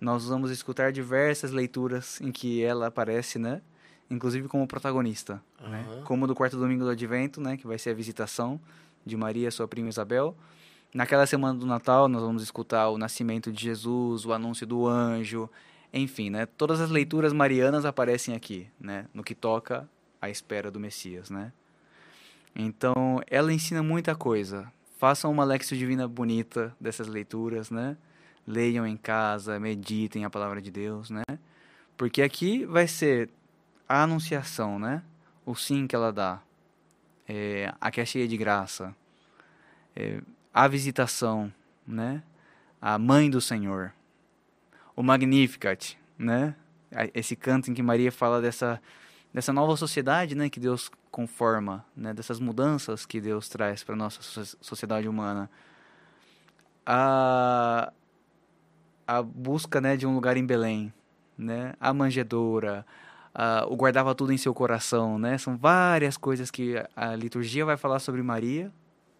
Nós 0.00 0.26
vamos 0.26 0.50
escutar 0.50 0.90
diversas 0.90 1.50
leituras 1.50 2.20
em 2.20 2.32
que 2.32 2.62
ela 2.62 2.88
aparece, 2.88 3.38
né? 3.38 3.62
Inclusive 4.10 4.48
como 4.48 4.66
protagonista, 4.66 5.42
né? 5.60 5.86
Aham. 5.88 6.02
Como 6.04 6.26
do 6.26 6.34
quarto 6.34 6.58
domingo 6.58 6.84
do 6.84 6.90
Advento, 6.90 7.40
né? 7.40 7.56
Que 7.56 7.66
vai 7.66 7.78
ser 7.78 7.90
a 7.90 7.94
visitação 7.94 8.60
de 9.06 9.16
Maria, 9.16 9.50
sua 9.50 9.68
prima 9.68 9.88
Isabel. 9.88 10.36
Naquela 10.92 11.26
semana 11.26 11.58
do 11.58 11.64
Natal, 11.64 12.06
nós 12.06 12.22
vamos 12.22 12.42
escutar 12.42 12.88
o 12.90 12.98
nascimento 12.98 13.50
de 13.50 13.62
Jesus, 13.62 14.26
o 14.26 14.32
anúncio 14.32 14.66
do 14.66 14.86
anjo, 14.86 15.48
enfim, 16.02 16.28
né? 16.28 16.44
Todas 16.44 16.80
as 16.80 16.90
leituras 16.90 17.32
marianas 17.32 17.84
aparecem 17.84 18.34
aqui, 18.34 18.68
né? 18.80 19.06
No 19.14 19.22
que 19.22 19.34
toca 19.34 19.88
à 20.20 20.28
espera 20.28 20.70
do 20.70 20.80
Messias, 20.80 21.30
né? 21.30 21.52
Então, 22.54 23.20
ela 23.28 23.52
ensina 23.52 23.82
muita 23.82 24.14
coisa. 24.14 24.70
Façam 24.98 25.30
uma 25.30 25.44
Lexio 25.44 25.76
Divina 25.76 26.06
bonita 26.08 26.74
dessas 26.80 27.06
leituras, 27.06 27.70
né? 27.70 27.96
Leiam 28.46 28.86
em 28.86 28.96
casa, 28.96 29.58
meditem 29.58 30.24
a 30.24 30.30
palavra 30.30 30.60
de 30.60 30.70
Deus, 30.70 31.10
né? 31.10 31.22
Porque 31.96 32.22
aqui 32.22 32.64
vai 32.64 32.88
ser 32.88 33.30
a 33.88 34.02
anunciação, 34.02 34.78
né? 34.78 35.02
O 35.46 35.54
sim 35.54 35.86
que 35.86 35.94
ela 35.94 36.12
dá. 36.12 36.40
É, 37.28 37.72
a 37.80 37.90
que 37.90 38.00
é 38.00 38.04
cheia 38.04 38.26
de 38.26 38.36
graça. 38.36 38.94
É, 39.94 40.20
a 40.52 40.66
visitação, 40.68 41.52
né? 41.86 42.22
A 42.80 42.98
mãe 42.98 43.30
do 43.30 43.40
Senhor. 43.40 43.92
O 44.96 45.02
Magnificat, 45.02 45.96
né? 46.18 46.54
Esse 47.12 47.34
canto 47.34 47.70
em 47.70 47.74
que 47.74 47.82
Maria 47.82 48.12
fala 48.12 48.40
dessa 48.40 48.80
dessa 49.32 49.52
nova 49.52 49.76
sociedade, 49.76 50.36
né, 50.36 50.48
que 50.48 50.60
Deus 50.60 50.88
conforma, 51.10 51.84
né, 51.96 52.14
dessas 52.14 52.38
mudanças 52.38 53.04
que 53.04 53.20
Deus 53.20 53.48
traz 53.48 53.82
para 53.82 53.96
nossa 53.96 54.22
so- 54.22 54.56
sociedade 54.60 55.08
humana. 55.08 55.50
A 56.86 57.92
a 59.06 59.20
busca, 59.22 59.80
né, 59.80 59.96
de 59.96 60.06
um 60.06 60.14
lugar 60.14 60.36
em 60.36 60.46
Belém, 60.46 60.92
né? 61.36 61.74
A 61.80 61.92
manjedoura, 61.92 62.86
a, 63.34 63.66
o 63.68 63.76
guardava 63.76 64.14
tudo 64.14 64.32
em 64.32 64.38
seu 64.38 64.54
coração, 64.54 65.18
né? 65.18 65.36
São 65.36 65.56
várias 65.56 66.16
coisas 66.16 66.50
que 66.50 66.76
a 66.96 67.14
liturgia 67.14 67.64
vai 67.66 67.76
falar 67.76 67.98
sobre 67.98 68.22
Maria, 68.22 68.72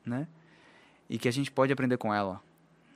né? 0.06 0.26
E 1.10 1.18
que 1.18 1.28
a 1.28 1.32
gente 1.32 1.50
pode 1.50 1.72
aprender 1.72 1.98
com 1.98 2.14
ela, 2.14 2.40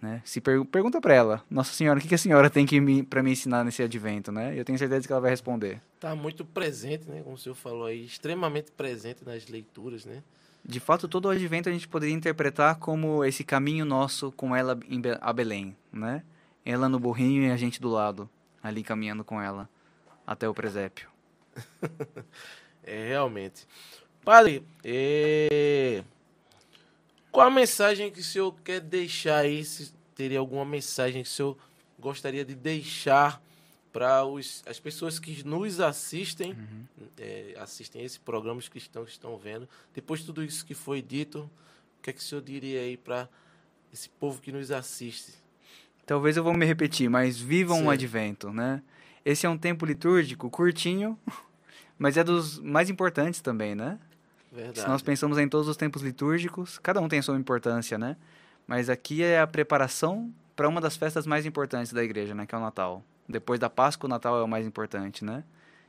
né? 0.00 0.22
Se 0.24 0.40
per, 0.40 0.64
pergunta 0.66 1.00
para 1.00 1.14
ela, 1.14 1.44
Nossa 1.50 1.72
Senhora, 1.72 1.98
o 1.98 2.02
que, 2.02 2.08
que 2.08 2.14
a 2.14 2.18
senhora 2.18 2.48
tem 2.48 2.64
que 2.66 2.80
me, 2.80 3.02
para 3.02 3.22
me 3.22 3.32
ensinar 3.32 3.64
nesse 3.64 3.82
advento, 3.82 4.30
né? 4.30 4.58
Eu 4.58 4.64
tenho 4.64 4.78
certeza 4.78 5.06
que 5.06 5.12
ela 5.12 5.20
vai 5.20 5.30
responder. 5.30 5.80
Tá 5.98 6.14
muito 6.14 6.44
presente, 6.44 7.08
né? 7.08 7.20
Como 7.22 7.34
o 7.34 7.38
senhor 7.38 7.54
falou 7.54 7.86
aí, 7.86 8.04
extremamente 8.04 8.70
presente 8.72 9.24
nas 9.24 9.46
leituras, 9.48 10.04
né? 10.04 10.22
De 10.64 10.80
fato, 10.80 11.08
todo 11.08 11.26
o 11.26 11.30
advento 11.30 11.68
a 11.68 11.72
gente 11.72 11.88
poderia 11.88 12.14
interpretar 12.14 12.76
como 12.76 13.24
esse 13.24 13.42
caminho 13.44 13.84
nosso 13.84 14.30
com 14.32 14.54
ela 14.54 14.78
em 14.88 15.00
Be- 15.00 15.18
a 15.20 15.32
Belém, 15.32 15.76
né? 15.92 16.22
Ela 16.64 16.88
no 16.88 16.98
burrinho 16.98 17.42
e 17.42 17.50
a 17.50 17.56
gente 17.56 17.80
do 17.80 17.88
lado, 17.88 18.28
ali 18.62 18.82
caminhando 18.82 19.24
com 19.24 19.40
ela 19.40 19.68
até 20.26 20.48
o 20.48 20.54
presépio. 20.54 21.08
É, 22.90 23.08
realmente. 23.08 23.66
Padre, 24.24 24.64
é... 24.82 26.02
qual 27.30 27.46
a 27.46 27.50
mensagem 27.50 28.10
que 28.10 28.20
o 28.20 28.24
senhor 28.24 28.54
quer 28.64 28.80
deixar 28.80 29.38
aí? 29.38 29.64
Se 29.64 29.92
teria 30.14 30.38
alguma 30.38 30.64
mensagem 30.64 31.22
que 31.22 31.28
o 31.28 31.32
senhor 31.32 31.56
gostaria 31.98 32.44
de 32.44 32.54
deixar 32.54 33.42
para 33.92 34.22
as 34.66 34.78
pessoas 34.78 35.18
que 35.18 35.42
nos 35.44 35.80
assistem, 35.80 36.56
é, 37.16 37.54
assistem 37.58 38.04
esse 38.04 38.20
programa, 38.20 38.58
os 38.58 38.68
cristãos 38.68 39.06
que 39.06 39.12
estão 39.12 39.36
vendo. 39.36 39.68
Depois 39.94 40.20
de 40.20 40.26
tudo 40.26 40.44
isso 40.44 40.64
que 40.64 40.74
foi 40.74 41.02
dito, 41.02 41.50
o 41.98 42.02
que 42.02 42.10
é 42.10 42.12
que 42.12 42.20
o 42.20 42.22
senhor 42.22 42.42
diria 42.42 42.80
aí 42.80 42.96
para 42.96 43.28
esse 43.92 44.08
povo 44.08 44.40
que 44.40 44.52
nos 44.52 44.70
assiste? 44.70 45.34
Talvez 46.06 46.36
eu 46.36 46.44
vou 46.44 46.54
me 46.54 46.64
repetir, 46.64 47.10
mas 47.10 47.38
vivam 47.38 47.78
Sim. 47.78 47.84
o 47.86 47.90
advento, 47.90 48.52
né? 48.52 48.82
Esse 49.24 49.46
é 49.46 49.48
um 49.48 49.58
tempo 49.58 49.84
litúrgico 49.84 50.48
curtinho, 50.48 51.18
mas 51.98 52.16
é 52.16 52.24
dos 52.24 52.58
mais 52.60 52.88
importantes 52.88 53.40
também, 53.40 53.74
né? 53.74 53.98
Verdade. 54.52 54.80
Se 54.80 54.88
nós 54.88 55.02
pensamos 55.02 55.38
em 55.38 55.48
todos 55.48 55.68
os 55.68 55.76
tempos 55.76 56.02
litúrgicos, 56.02 56.78
cada 56.78 57.00
um 57.00 57.08
tem 57.08 57.20
sua 57.20 57.36
importância, 57.36 57.98
né? 57.98 58.16
Mas 58.66 58.90
aqui 58.90 59.22
é 59.22 59.40
a 59.40 59.46
preparação 59.46 60.32
para 60.56 60.68
uma 60.68 60.80
das 60.80 60.96
festas 60.96 61.26
mais 61.26 61.46
importantes 61.46 61.92
da 61.92 62.02
igreja, 62.02 62.34
né? 62.34 62.46
Que 62.46 62.54
é 62.54 62.58
o 62.58 62.60
Natal. 62.60 63.02
Depois 63.28 63.60
da 63.60 63.68
Páscoa, 63.68 64.06
o 64.06 64.10
Natal 64.10 64.38
é 64.38 64.42
o 64.42 64.48
mais 64.48 64.66
importante, 64.66 65.24
né? 65.24 65.44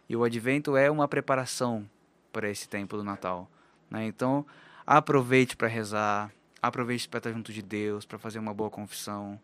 E 0.09 0.15
o 0.15 0.23
advento 0.23 0.75
é 0.75 0.89
uma 0.89 1.07
preparação 1.07 1.87
para 2.31 2.49
esse 2.49 2.67
tempo 2.67 2.97
do 2.97 3.03
Natal. 3.03 3.49
Né? 3.89 4.05
Então, 4.05 4.45
aproveite 4.85 5.55
para 5.55 5.67
rezar, 5.67 6.31
aproveite 6.61 7.07
para 7.07 7.19
estar 7.19 7.31
junto 7.31 7.53
de 7.53 7.61
Deus, 7.61 8.05
para 8.05 8.17
fazer 8.17 8.39
uma 8.39 8.53
boa 8.53 8.69
confissão. 8.69 9.39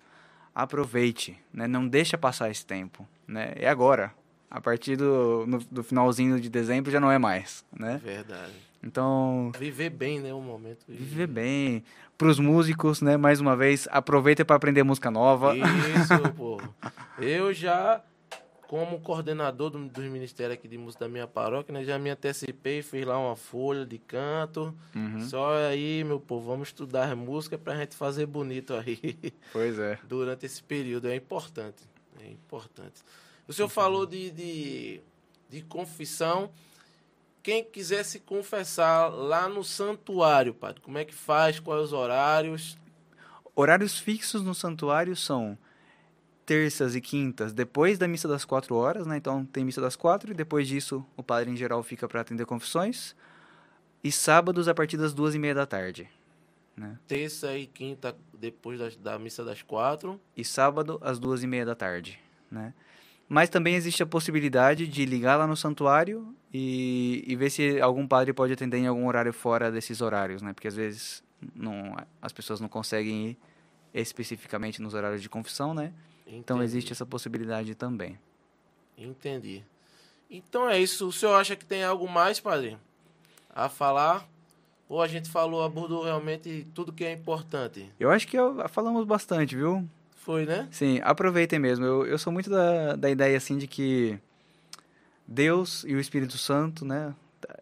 Aproveite, 0.53 1.39
né? 1.53 1.67
não 1.67 1.87
deixa 1.87 2.17
passar 2.17 2.49
esse 2.49 2.65
tempo. 2.65 3.07
Né? 3.27 3.53
É 3.55 3.69
agora. 3.69 4.13
A 4.49 4.61
partir 4.61 4.95
do, 4.95 5.45
no, 5.47 5.57
do 5.59 5.83
finalzinho 5.83 6.39
de 6.39 6.49
dezembro 6.49 6.91
já 6.91 6.99
não 6.99 7.11
é 7.11 7.17
mais. 7.17 7.65
Né? 7.77 7.99
Verdade. 8.03 8.53
Então, 8.85 9.51
Viver 9.57 9.89
bem, 9.89 10.19
né? 10.19 10.31
O 10.33 10.39
momento. 10.39 10.85
viver 10.87 11.25
bem. 11.27 11.83
Para 12.17 12.27
os 12.29 12.39
músicos, 12.39 13.01
né? 13.01 13.17
mais 13.17 13.41
uma 13.41 13.57
vez, 13.57 13.87
aproveita 13.91 14.45
para 14.45 14.55
aprender 14.55 14.83
música 14.83 15.09
nova. 15.11 15.53
Isso, 15.57 15.65
pô. 16.37 16.61
Eu 17.19 17.51
já, 17.53 18.01
como 18.67 19.01
coordenador 19.01 19.69
do, 19.71 19.89
dos 19.89 20.05
ministérios 20.05 20.53
aqui 20.53 20.67
de 20.67 20.77
música 20.77 21.05
da 21.05 21.09
minha 21.09 21.27
paróquia, 21.27 21.73
né, 21.73 21.83
já 21.83 21.97
me 21.99 22.09
antecipei, 22.09 22.81
fiz 22.81 23.05
lá 23.05 23.17
uma 23.17 23.35
folha 23.35 23.85
de 23.85 23.97
canto. 23.97 24.73
Uhum. 24.95 25.19
Só 25.27 25.57
aí, 25.67 26.03
meu 26.05 26.19
povo, 26.19 26.47
vamos 26.47 26.69
estudar 26.69 27.13
música 27.15 27.57
pra 27.57 27.75
gente 27.75 27.95
fazer 27.95 28.27
bonito 28.27 28.73
aí 28.75 29.33
Pois 29.51 29.77
é. 29.79 29.97
durante 30.07 30.45
esse 30.45 30.61
período. 30.63 31.09
É 31.09 31.15
importante. 31.15 31.83
É 32.23 32.29
importante. 32.29 33.01
O 33.47 33.51
senhor 33.51 33.67
falou 33.67 34.05
de, 34.05 34.29
de, 34.31 35.01
de 35.49 35.61
confissão. 35.63 36.49
Quem 37.45 37.63
quiser 37.63 38.03
se 38.03 38.19
confessar 38.21 39.07
lá 39.07 39.47
no 39.47 39.63
santuário, 39.63 40.51
padre, 40.51 40.81
como 40.81 40.97
é 40.97 41.05
que 41.05 41.13
faz? 41.13 41.59
Quais 41.59 41.79
os 41.83 41.93
horários? 41.93 42.75
Horários 43.55 43.99
fixos 43.99 44.41
no 44.41 44.55
santuário 44.55 45.15
são 45.15 45.55
terças 46.43 46.95
e 46.95 47.01
quintas 47.01 47.53
depois 47.53 47.99
da 47.99 48.07
missa 48.07 48.27
das 48.27 48.45
quatro 48.45 48.73
horas, 48.73 49.05
né? 49.05 49.17
Então 49.17 49.45
tem 49.45 49.63
missa 49.63 49.79
das 49.79 49.95
quatro 49.95 50.31
e 50.31 50.33
depois 50.33 50.67
disso 50.67 51.05
o 51.15 51.21
padre 51.21 51.51
em 51.51 51.55
geral 51.55 51.83
fica 51.83 52.07
para 52.07 52.21
atender 52.21 52.47
confissões. 52.47 53.15
E 54.03 54.11
sábados 54.11 54.67
a 54.67 54.73
partir 54.73 54.97
das 54.97 55.13
duas 55.13 55.35
e 55.35 55.37
meia 55.37 55.53
da 55.53 55.67
tarde, 55.67 56.09
né? 56.75 56.97
Terça 57.07 57.55
e 57.55 57.67
quinta 57.67 58.15
depois 58.33 58.79
das- 58.79 58.95
da 58.95 59.19
missa 59.19 59.45
das 59.45 59.61
quatro. 59.61 60.19
E 60.35 60.43
sábado 60.43 60.97
às 60.99 61.19
duas 61.19 61.43
e 61.43 61.47
meia 61.47 61.63
da 61.63 61.75
tarde, 61.75 62.19
né? 62.49 62.73
Mas 63.27 63.49
também 63.49 63.75
existe 63.75 64.03
a 64.03 64.05
possibilidade 64.05 64.87
de 64.87 65.05
ligar 65.05 65.35
lá 65.37 65.47
no 65.47 65.57
santuário 65.57 66.33
e, 66.53 67.23
e 67.25 67.35
ver 67.35 67.49
se 67.49 67.81
algum 67.81 68.07
padre 68.07 68.31
pode 68.33 68.53
atender 68.53 68.77
em 68.77 68.87
algum 68.87 69.07
horário 69.07 69.33
fora 69.33 69.71
desses 69.71 69.99
horários, 70.01 70.41
né? 70.41 70.53
Porque 70.53 70.67
às 70.67 70.75
vezes 70.75 71.23
não, 71.55 71.95
as 72.21 72.31
pessoas 72.31 72.59
não 72.61 72.67
conseguem 72.69 73.29
ir 73.29 73.37
especificamente 73.93 74.81
nos 74.81 74.93
horários 74.93 75.21
de 75.21 75.29
confissão, 75.29 75.73
né? 75.73 75.91
Então 76.27 76.57
Entendi. 76.57 76.63
existe 76.65 76.91
essa 76.91 77.05
possibilidade 77.05 77.73
também. 77.75 78.17
Entendi. 78.97 79.63
Então 80.29 80.69
é 80.69 80.79
isso. 80.79 81.07
O 81.07 81.11
senhor 81.11 81.35
acha 81.35 81.55
que 81.55 81.65
tem 81.65 81.83
algo 81.83 82.07
mais, 82.09 82.39
padre, 82.39 82.77
a 83.49 83.69
falar? 83.69 84.27
Ou 84.87 85.01
a 85.01 85.07
gente 85.07 85.29
falou, 85.29 85.63
abordou 85.63 86.03
realmente 86.03 86.67
tudo 86.75 86.93
que 86.93 87.03
é 87.03 87.11
importante? 87.11 87.89
Eu 87.99 88.11
acho 88.11 88.27
que 88.27 88.37
eu- 88.37 88.67
falamos 88.69 89.03
bastante, 89.05 89.55
viu? 89.55 89.87
Foi, 90.25 90.43
né? 90.45 90.67
Sim, 90.71 90.99
aproveitem 91.03 91.59
mesmo. 91.59 91.85
Eu, 91.85 92.05
eu 92.07 92.17
sou 92.17 92.33
muito 92.33 92.49
da, 92.49 92.95
da 92.95 93.09
ideia, 93.11 93.37
assim, 93.37 93.59
de 93.59 93.67
que 93.67 94.19
Deus 95.27 95.83
e 95.87 95.93
o 95.93 95.99
Espírito 95.99 96.35
Santo, 96.37 96.83
né? 96.83 97.13
tá- 97.39 97.59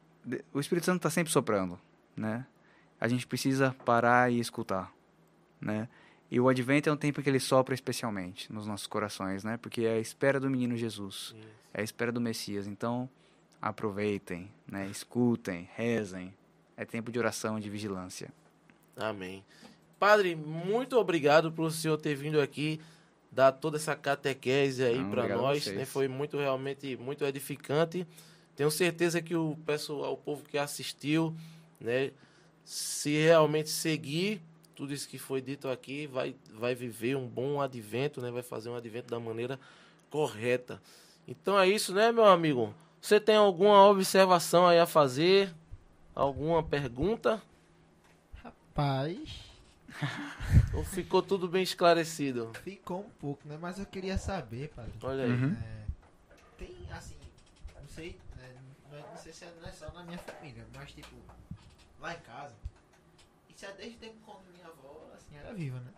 O 0.53 0.59
Espírito 0.61 0.85
Santo 0.85 0.97
está 0.97 1.09
sempre 1.09 1.31
soprando, 1.31 1.77
né? 2.15 2.45
A 3.01 3.07
gente 3.09 3.27
precisa 3.27 3.75
parar 3.83 4.31
e 4.31 4.39
escutar, 4.39 4.89
né? 5.59 5.89
E 6.31 6.39
o 6.39 6.47
Advento 6.47 6.89
é 6.89 6.93
um 6.93 6.97
tempo 6.97 7.21
que 7.21 7.29
ele 7.29 7.39
sopra 7.39 7.75
especialmente 7.75 8.51
nos 8.51 8.65
nossos 8.65 8.87
corações, 8.87 9.43
né? 9.43 9.57
Porque 9.57 9.81
é 9.81 9.95
a 9.95 9.99
espera 9.99 10.39
do 10.39 10.49
menino 10.49 10.77
Jesus, 10.77 11.35
é 11.73 11.81
a 11.81 11.83
espera 11.83 12.13
do 12.13 12.21
Messias. 12.21 12.65
Então, 12.65 13.09
aproveitem, 13.61 14.49
né? 14.65 14.87
Escutem, 14.87 15.69
rezem. 15.75 16.33
É 16.77 16.85
tempo 16.85 17.11
de 17.11 17.19
oração, 17.19 17.59
de 17.59 17.69
vigilância. 17.69 18.29
Amém. 18.97 19.43
Padre, 20.03 20.35
muito 20.35 20.97
obrigado 20.97 21.49
por 21.49 21.67
o 21.67 21.71
senhor 21.71 21.95
ter 21.95 22.13
vindo 22.13 22.41
aqui 22.41 22.77
dar 23.31 23.53
toda 23.53 23.77
essa 23.77 23.95
catequese 23.95 24.83
aí 24.83 25.01
para 25.05 25.33
nós, 25.33 25.65
né? 25.67 25.85
Foi 25.85 26.09
muito 26.09 26.37
realmente 26.37 26.97
muito 26.97 27.23
edificante. 27.23 28.05
Tenho 28.53 28.69
certeza 28.69 29.21
que 29.21 29.33
o 29.33 29.57
pessoal, 29.65 30.11
o 30.11 30.17
povo 30.17 30.43
que 30.43 30.57
assistiu, 30.57 31.33
né, 31.79 32.11
se 32.65 33.11
realmente 33.11 33.69
seguir 33.69 34.41
tudo 34.75 34.93
isso 34.93 35.07
que 35.07 35.17
foi 35.17 35.41
dito 35.41 35.69
aqui, 35.69 36.05
vai 36.05 36.35
vai 36.53 36.75
viver 36.75 37.15
um 37.15 37.25
bom 37.25 37.61
advento, 37.61 38.19
né? 38.19 38.29
Vai 38.29 38.43
fazer 38.43 38.67
um 38.67 38.75
advento 38.75 39.07
da 39.07 39.21
maneira 39.21 39.57
correta. 40.09 40.81
Então 41.25 41.57
é 41.57 41.65
isso, 41.65 41.93
né, 41.93 42.11
meu 42.11 42.25
amigo? 42.25 42.75
Você 42.99 43.21
tem 43.21 43.37
alguma 43.37 43.87
observação 43.87 44.67
aí 44.67 44.79
a 44.79 44.85
fazer? 44.85 45.49
Alguma 46.13 46.61
pergunta? 46.61 47.41
Rapaz, 48.43 49.42
Ou 50.73 50.83
ficou 50.83 51.21
tudo 51.21 51.47
bem 51.47 51.63
esclarecido? 51.63 52.51
ficou 52.63 53.01
um 53.01 53.09
pouco, 53.11 53.47
né? 53.47 53.57
Mas 53.59 53.79
eu 53.79 53.85
queria 53.85 54.17
saber, 54.17 54.69
padre. 54.69 54.91
Olha 55.01 55.23
aí. 55.23 55.31
Uhum. 55.31 55.53
É, 55.53 55.85
tem, 56.57 56.75
assim, 56.91 57.15
não 57.79 57.87
sei, 57.87 58.19
né, 58.37 58.55
não, 58.89 58.97
é- 58.97 59.01
não 59.01 59.17
sei 59.17 59.31
se 59.33 59.45
é, 59.45 59.53
não 59.61 59.67
é 59.67 59.71
só 59.71 59.91
na 59.91 60.03
minha 60.03 60.17
família, 60.17 60.65
mas 60.75 60.91
tipo, 60.91 61.15
lá 61.99 62.13
em 62.13 62.19
casa, 62.21 62.53
isso 63.49 63.65
é 63.65 63.71
desde 63.73 63.95
o 63.97 63.99
tempo 63.99 64.15
quando 64.25 64.51
minha 64.53 64.67
avó, 64.67 65.09
assim, 65.15 65.35
era 65.37 65.53
viva, 65.53 65.79
né? 65.79 65.91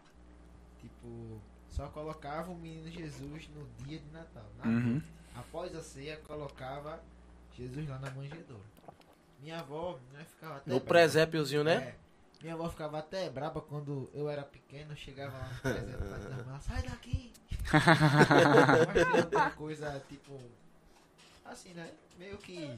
Tipo, 0.82 1.42
só 1.70 1.88
colocava 1.88 2.52
o 2.52 2.56
menino 2.56 2.90
Jesus 2.92 3.50
no 3.50 3.66
dia 3.86 4.00
de 4.00 4.10
Natal. 4.12 4.46
Na 4.58 4.66
Uhum. 4.70 5.02
Após 5.36 5.76
a 5.76 5.82
ceia, 5.82 6.18
colocava 6.18 7.02
Jesus 7.58 7.88
lá 7.90 8.00
na 8.00 8.10
manjedoura. 8.12 8.64
Minha 9.40 9.60
avó 9.60 10.00
né, 10.14 10.24
ficava 10.24 10.58
até 10.58 10.70
No 10.72 10.80
brava. 10.80 10.88
presépiozinho, 10.88 11.64
né? 11.64 11.76
É. 11.76 11.96
Minha 12.42 12.54
avó 12.54 12.70
ficava 12.70 13.00
até 13.00 13.30
braba 13.30 13.62
quando 13.62 14.10
eu 14.14 14.30
era 14.30 14.44
pequeno, 14.44 14.96
chegava 14.96 15.36
lá 15.38 15.48
no 15.50 15.60
presépio 15.62 15.98
pra 15.98 16.38
"Irmã, 16.38 16.60
sai 16.62 16.82
daqui! 16.84 17.34
Mas 18.88 19.08
tem 19.08 19.20
outra 19.22 19.50
coisa, 19.52 20.04
tipo, 20.08 20.40
assim, 21.46 21.74
né? 21.74 21.92
Meio 22.20 22.38
que 22.38 22.78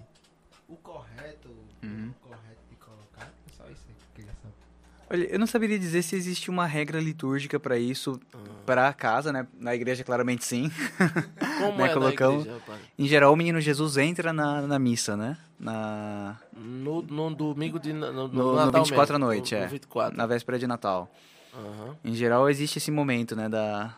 o 0.69 0.75
correto, 0.77 1.49
Uhum. 1.83 2.09
o 2.11 2.27
correto 2.27 2.61
de 2.69 2.75
colocar. 2.77 3.25
É 3.25 3.51
só 3.57 3.67
isso 3.69 3.83
aí 3.89 3.95
que 3.95 4.01
eu 4.03 4.15
queria 4.15 4.33
saber. 4.41 4.66
Olha, 5.09 5.23
eu 5.25 5.39
não 5.39 5.47
saberia 5.47 5.79
dizer 5.79 6.01
se 6.01 6.15
existe 6.15 6.49
uma 6.49 6.65
regra 6.65 6.99
litúrgica 6.99 7.57
para 7.59 7.77
isso, 7.77 8.19
Ah. 8.33 8.37
para 8.65 8.91
casa, 8.93 9.31
né? 9.31 9.47
Na 9.57 9.73
igreja, 9.73 10.03
claramente 10.03 10.43
sim. 10.43 10.69
Como 11.61 11.77
Né, 11.77 11.85
é 11.89 11.93
colocamos- 11.93 12.45
na 12.45 12.51
igreja? 12.57 12.81
Em 12.99 13.07
geral, 13.07 13.31
o 13.31 13.35
menino 13.35 13.61
Jesus 13.61 13.95
entra 13.97 14.33
na, 14.33 14.61
na 14.63 14.77
missa, 14.77 15.15
né? 15.15 15.37
Na, 15.59 16.37
No, 16.53 17.01
no 17.01 17.33
domingo 17.33 17.79
de 17.79 17.93
no, 17.93 18.11
no, 18.11 18.27
No- 18.27 18.43
no 18.51 18.55
Natal 18.55 18.83
24 18.83 19.15
à 19.15 19.19
mesmo, 19.19 19.31
noite, 19.33 19.55
no, 19.55 19.61
é. 19.61 19.63
No 19.63 19.69
24. 19.69 20.17
na 20.17 20.25
véspera 20.25 20.59
de 20.59 20.67
Natal. 20.67 21.09
Aham. 21.53 21.95
Em 22.03 22.13
geral, 22.13 22.49
existe 22.49 22.77
esse 22.77 22.91
momento, 22.91 23.33
né? 23.35 23.47
Da, 23.47 23.95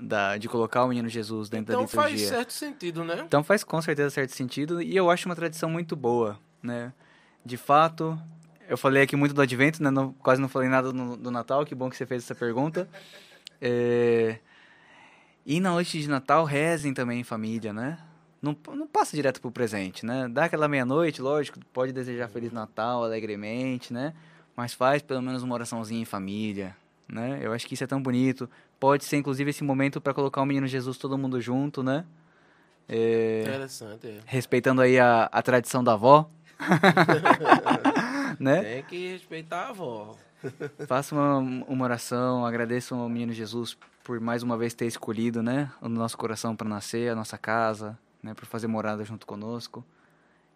da, 0.00 0.36
de 0.38 0.48
colocar 0.48 0.84
o 0.84 0.88
menino 0.88 1.08
Jesus 1.08 1.48
dentro 1.48 1.72
Então 1.74 1.82
da 1.82 1.88
faz 1.88 2.12
liturgia. 2.12 2.36
certo 2.36 2.52
sentido, 2.52 3.04
né? 3.04 3.22
Então 3.26 3.42
faz 3.42 3.64
com 3.64 3.82
certeza 3.82 4.10
certo 4.10 4.30
sentido 4.30 4.80
e 4.80 4.96
eu 4.96 5.10
acho 5.10 5.28
uma 5.28 5.34
tradição 5.34 5.68
muito 5.68 5.96
boa, 5.96 6.38
né? 6.62 6.92
De 7.44 7.56
fato, 7.56 8.16
eu 8.72 8.78
falei 8.78 9.02
aqui 9.02 9.14
muito 9.16 9.34
do 9.34 9.42
Advento, 9.42 9.82
né? 9.82 9.90
Não- 9.90 10.12
quase 10.14 10.40
não 10.40 10.48
falei 10.48 10.68
nada 10.68 10.92
no- 10.92 11.16
do 11.16 11.30
Natal, 11.30 11.64
que 11.66 11.74
bom 11.74 11.90
que 11.90 11.96
você 11.96 12.06
fez 12.06 12.24
essa 12.24 12.34
pergunta. 12.34 12.88
É, 13.60 14.38
E 15.44 15.60
na 15.60 15.72
noite 15.72 16.00
de 16.00 16.08
Natal, 16.08 16.44
rezem 16.44 16.94
também 16.94 17.20
em 17.20 17.24
família, 17.24 17.72
né? 17.72 17.98
Não, 18.40 18.56
não 18.74 18.86
passa 18.86 19.14
direto 19.16 19.40
pro 19.40 19.50
presente, 19.50 20.06
né? 20.06 20.28
Dá 20.28 20.44
aquela 20.44 20.68
meia-noite, 20.68 21.20
lógico, 21.20 21.58
pode 21.72 21.92
desejar 21.92 22.28
Feliz 22.28 22.52
Natal 22.52 23.02
alegremente, 23.04 23.92
né? 23.92 24.14
Mas 24.56 24.72
faz 24.72 25.02
pelo 25.02 25.20
menos 25.20 25.42
uma 25.42 25.54
oraçãozinha 25.54 26.00
em 26.00 26.04
família, 26.04 26.74
né? 27.08 27.40
Eu 27.42 27.52
acho 27.52 27.66
que 27.66 27.74
isso 27.74 27.82
é 27.84 27.86
tão 27.88 28.00
bonito. 28.00 28.48
Pode 28.80 29.04
ser, 29.04 29.16
inclusive, 29.16 29.50
esse 29.50 29.62
momento 29.64 30.00
para 30.00 30.14
colocar 30.14 30.40
o 30.42 30.46
menino 30.46 30.66
Jesus 30.66 30.96
todo 30.96 31.18
mundo 31.18 31.40
junto, 31.40 31.82
né? 31.82 32.04
É, 32.88 33.42
Interessante, 33.42 34.06
é. 34.06 34.18
respeitando 34.26 34.80
aí 34.80 34.98
a, 34.98 35.24
a 35.30 35.42
tradição 35.42 35.82
da 35.84 35.92
avó. 35.94 36.30
né? 38.42 38.62
Tem 38.62 38.82
que 38.82 39.12
respeitar 39.12 39.66
a 39.66 39.68
avó. 39.68 40.16
Faça 40.86 41.14
uma, 41.14 41.38
uma 41.38 41.84
oração, 41.84 42.44
agradeça 42.44 42.94
ao 42.94 43.08
menino 43.08 43.32
Jesus 43.32 43.76
por 44.02 44.20
mais 44.20 44.42
uma 44.42 44.56
vez 44.56 44.74
ter 44.74 44.86
escolhido, 44.86 45.42
né, 45.42 45.70
o 45.80 45.88
nosso 45.88 46.18
coração 46.18 46.56
para 46.56 46.68
nascer, 46.68 47.10
a 47.10 47.14
nossa 47.14 47.38
casa, 47.38 47.96
né, 48.20 48.34
para 48.34 48.44
fazer 48.46 48.66
morada 48.66 49.04
junto 49.04 49.24
conosco. 49.24 49.84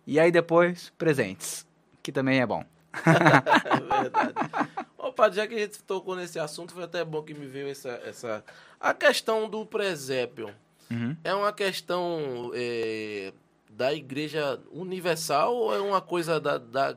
E 0.05 0.19
aí 0.19 0.33
depois, 0.33 0.93
presentes, 0.99 1.65
que 2.03 2.11
também 2.11 2.41
é 2.41 2.47
bom. 2.47 2.65
É 3.05 4.03
verdade. 4.03 4.35
Ô, 4.99 5.13
padre, 5.13 5.37
já 5.37 5.47
que 5.47 5.55
a 5.55 5.59
gente 5.59 5.83
tocou 5.85 6.17
nesse 6.17 6.39
assunto, 6.41 6.73
foi 6.73 6.83
até 6.83 7.05
bom 7.05 7.23
que 7.23 7.35
me 7.35 7.47
veio 7.47 7.69
essa. 7.69 7.91
essa... 8.05 8.45
A 8.81 8.93
questão 8.93 9.49
do 9.49 9.65
presépio 9.65 10.53
Uhum. 10.91 11.17
é 11.25 11.35
uma 11.35 11.53
questão 11.53 12.53
é, 12.55 13.33
da 13.71 13.93
igreja 13.93 14.61
universal 14.71 15.55
ou 15.55 15.75
é 15.75 15.81
uma 15.81 16.01
coisa 16.01 16.41
da, 16.41 16.59
da, 16.59 16.97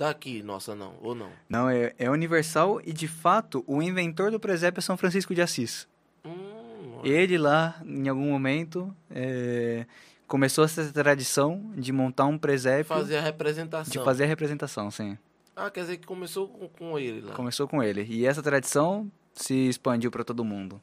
daqui, 0.00 0.42
nossa, 0.42 0.74
não? 0.74 0.94
Ou 1.02 1.14
não? 1.14 1.30
Não, 1.46 1.68
é, 1.68 1.94
é 1.98 2.10
universal 2.10 2.80
e 2.82 2.92
de 2.92 3.06
fato 3.06 3.62
o 3.66 3.82
inventor 3.82 4.30
do 4.30 4.40
presépio 4.40 4.78
é 4.78 4.82
São 4.82 4.96
Francisco 4.96 5.34
de 5.34 5.42
Assis. 5.42 5.86
Hum, 6.24 7.00
Ele 7.04 7.36
lá, 7.36 7.80
em 7.84 8.08
algum 8.08 8.30
momento, 8.30 8.94
é, 9.10 9.84
começou 10.26 10.64
essa 10.64 10.90
tradição 10.90 11.70
de 11.76 11.92
montar 11.92 12.24
um 12.24 12.38
presépio, 12.38 12.86
Fazer 12.86 13.18
a 13.18 13.20
representação. 13.20 13.92
de 13.92 14.02
fazer 14.02 14.24
a 14.24 14.26
representação, 14.26 14.90
sim. 14.90 15.18
Ah, 15.54 15.70
quer 15.70 15.80
dizer 15.80 15.98
que 15.98 16.06
começou 16.06 16.48
com, 16.48 16.66
com 16.68 16.98
ele 16.98 17.20
lá. 17.20 17.34
Começou 17.34 17.68
com 17.68 17.82
ele. 17.82 18.02
E 18.08 18.24
essa 18.26 18.42
tradição 18.42 19.10
se 19.34 19.68
expandiu 19.68 20.10
para 20.10 20.24
todo 20.24 20.42
mundo. 20.42 20.80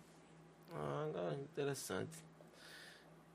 Ah, 0.71 1.33
interessante. 1.41 2.11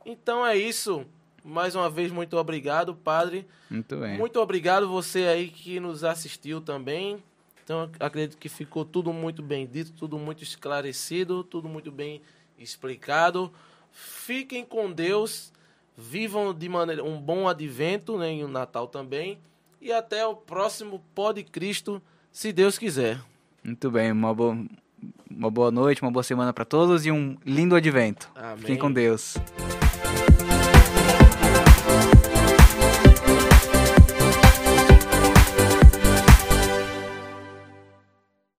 Então 0.06 0.46
é 0.46 0.56
isso. 0.56 1.04
Mais 1.44 1.74
uma 1.74 1.90
vez, 1.90 2.12
muito 2.12 2.36
obrigado, 2.36 2.94
padre. 2.94 3.46
Muito 3.70 3.96
bem. 3.96 4.16
Muito 4.18 4.38
obrigado 4.40 4.88
você 4.88 5.24
aí 5.24 5.48
que 5.48 5.80
nos 5.80 6.04
assistiu 6.04 6.60
também. 6.60 7.22
Então, 7.64 7.82
ac- 7.82 7.96
acredito 8.00 8.38
que 8.38 8.48
ficou 8.48 8.84
tudo 8.84 9.12
muito 9.12 9.42
bem 9.42 9.66
dito, 9.66 9.92
tudo 9.92 10.18
muito 10.18 10.42
esclarecido, 10.42 11.42
tudo 11.44 11.68
muito 11.68 11.90
bem 11.90 12.20
explicado. 12.58 13.52
Fiquem 13.90 14.64
com 14.64 14.90
Deus, 14.90 15.52
vivam 15.96 16.54
de 16.54 16.68
maneira 16.68 17.04
um 17.04 17.20
bom 17.20 17.48
advento, 17.48 18.16
né, 18.18 18.34
e 18.36 18.44
o 18.44 18.48
Natal 18.48 18.86
também. 18.86 19.38
E 19.80 19.92
até 19.92 20.24
o 20.26 20.34
próximo 20.36 21.02
Pode 21.14 21.42
Cristo, 21.42 22.00
se 22.30 22.52
Deus 22.52 22.78
quiser. 22.78 23.20
Muito 23.64 23.90
bem. 23.90 24.12
Uma 24.12 24.32
boa, 24.32 24.56
uma 25.30 25.50
boa 25.50 25.70
noite, 25.72 26.02
uma 26.02 26.10
boa 26.10 26.22
semana 26.22 26.52
para 26.52 26.64
todos 26.64 27.04
e 27.04 27.10
um 27.10 27.36
lindo 27.44 27.74
advento. 27.74 28.30
Amém. 28.34 28.58
Fiquem 28.58 28.78
com 28.78 28.92
Deus. 28.92 29.34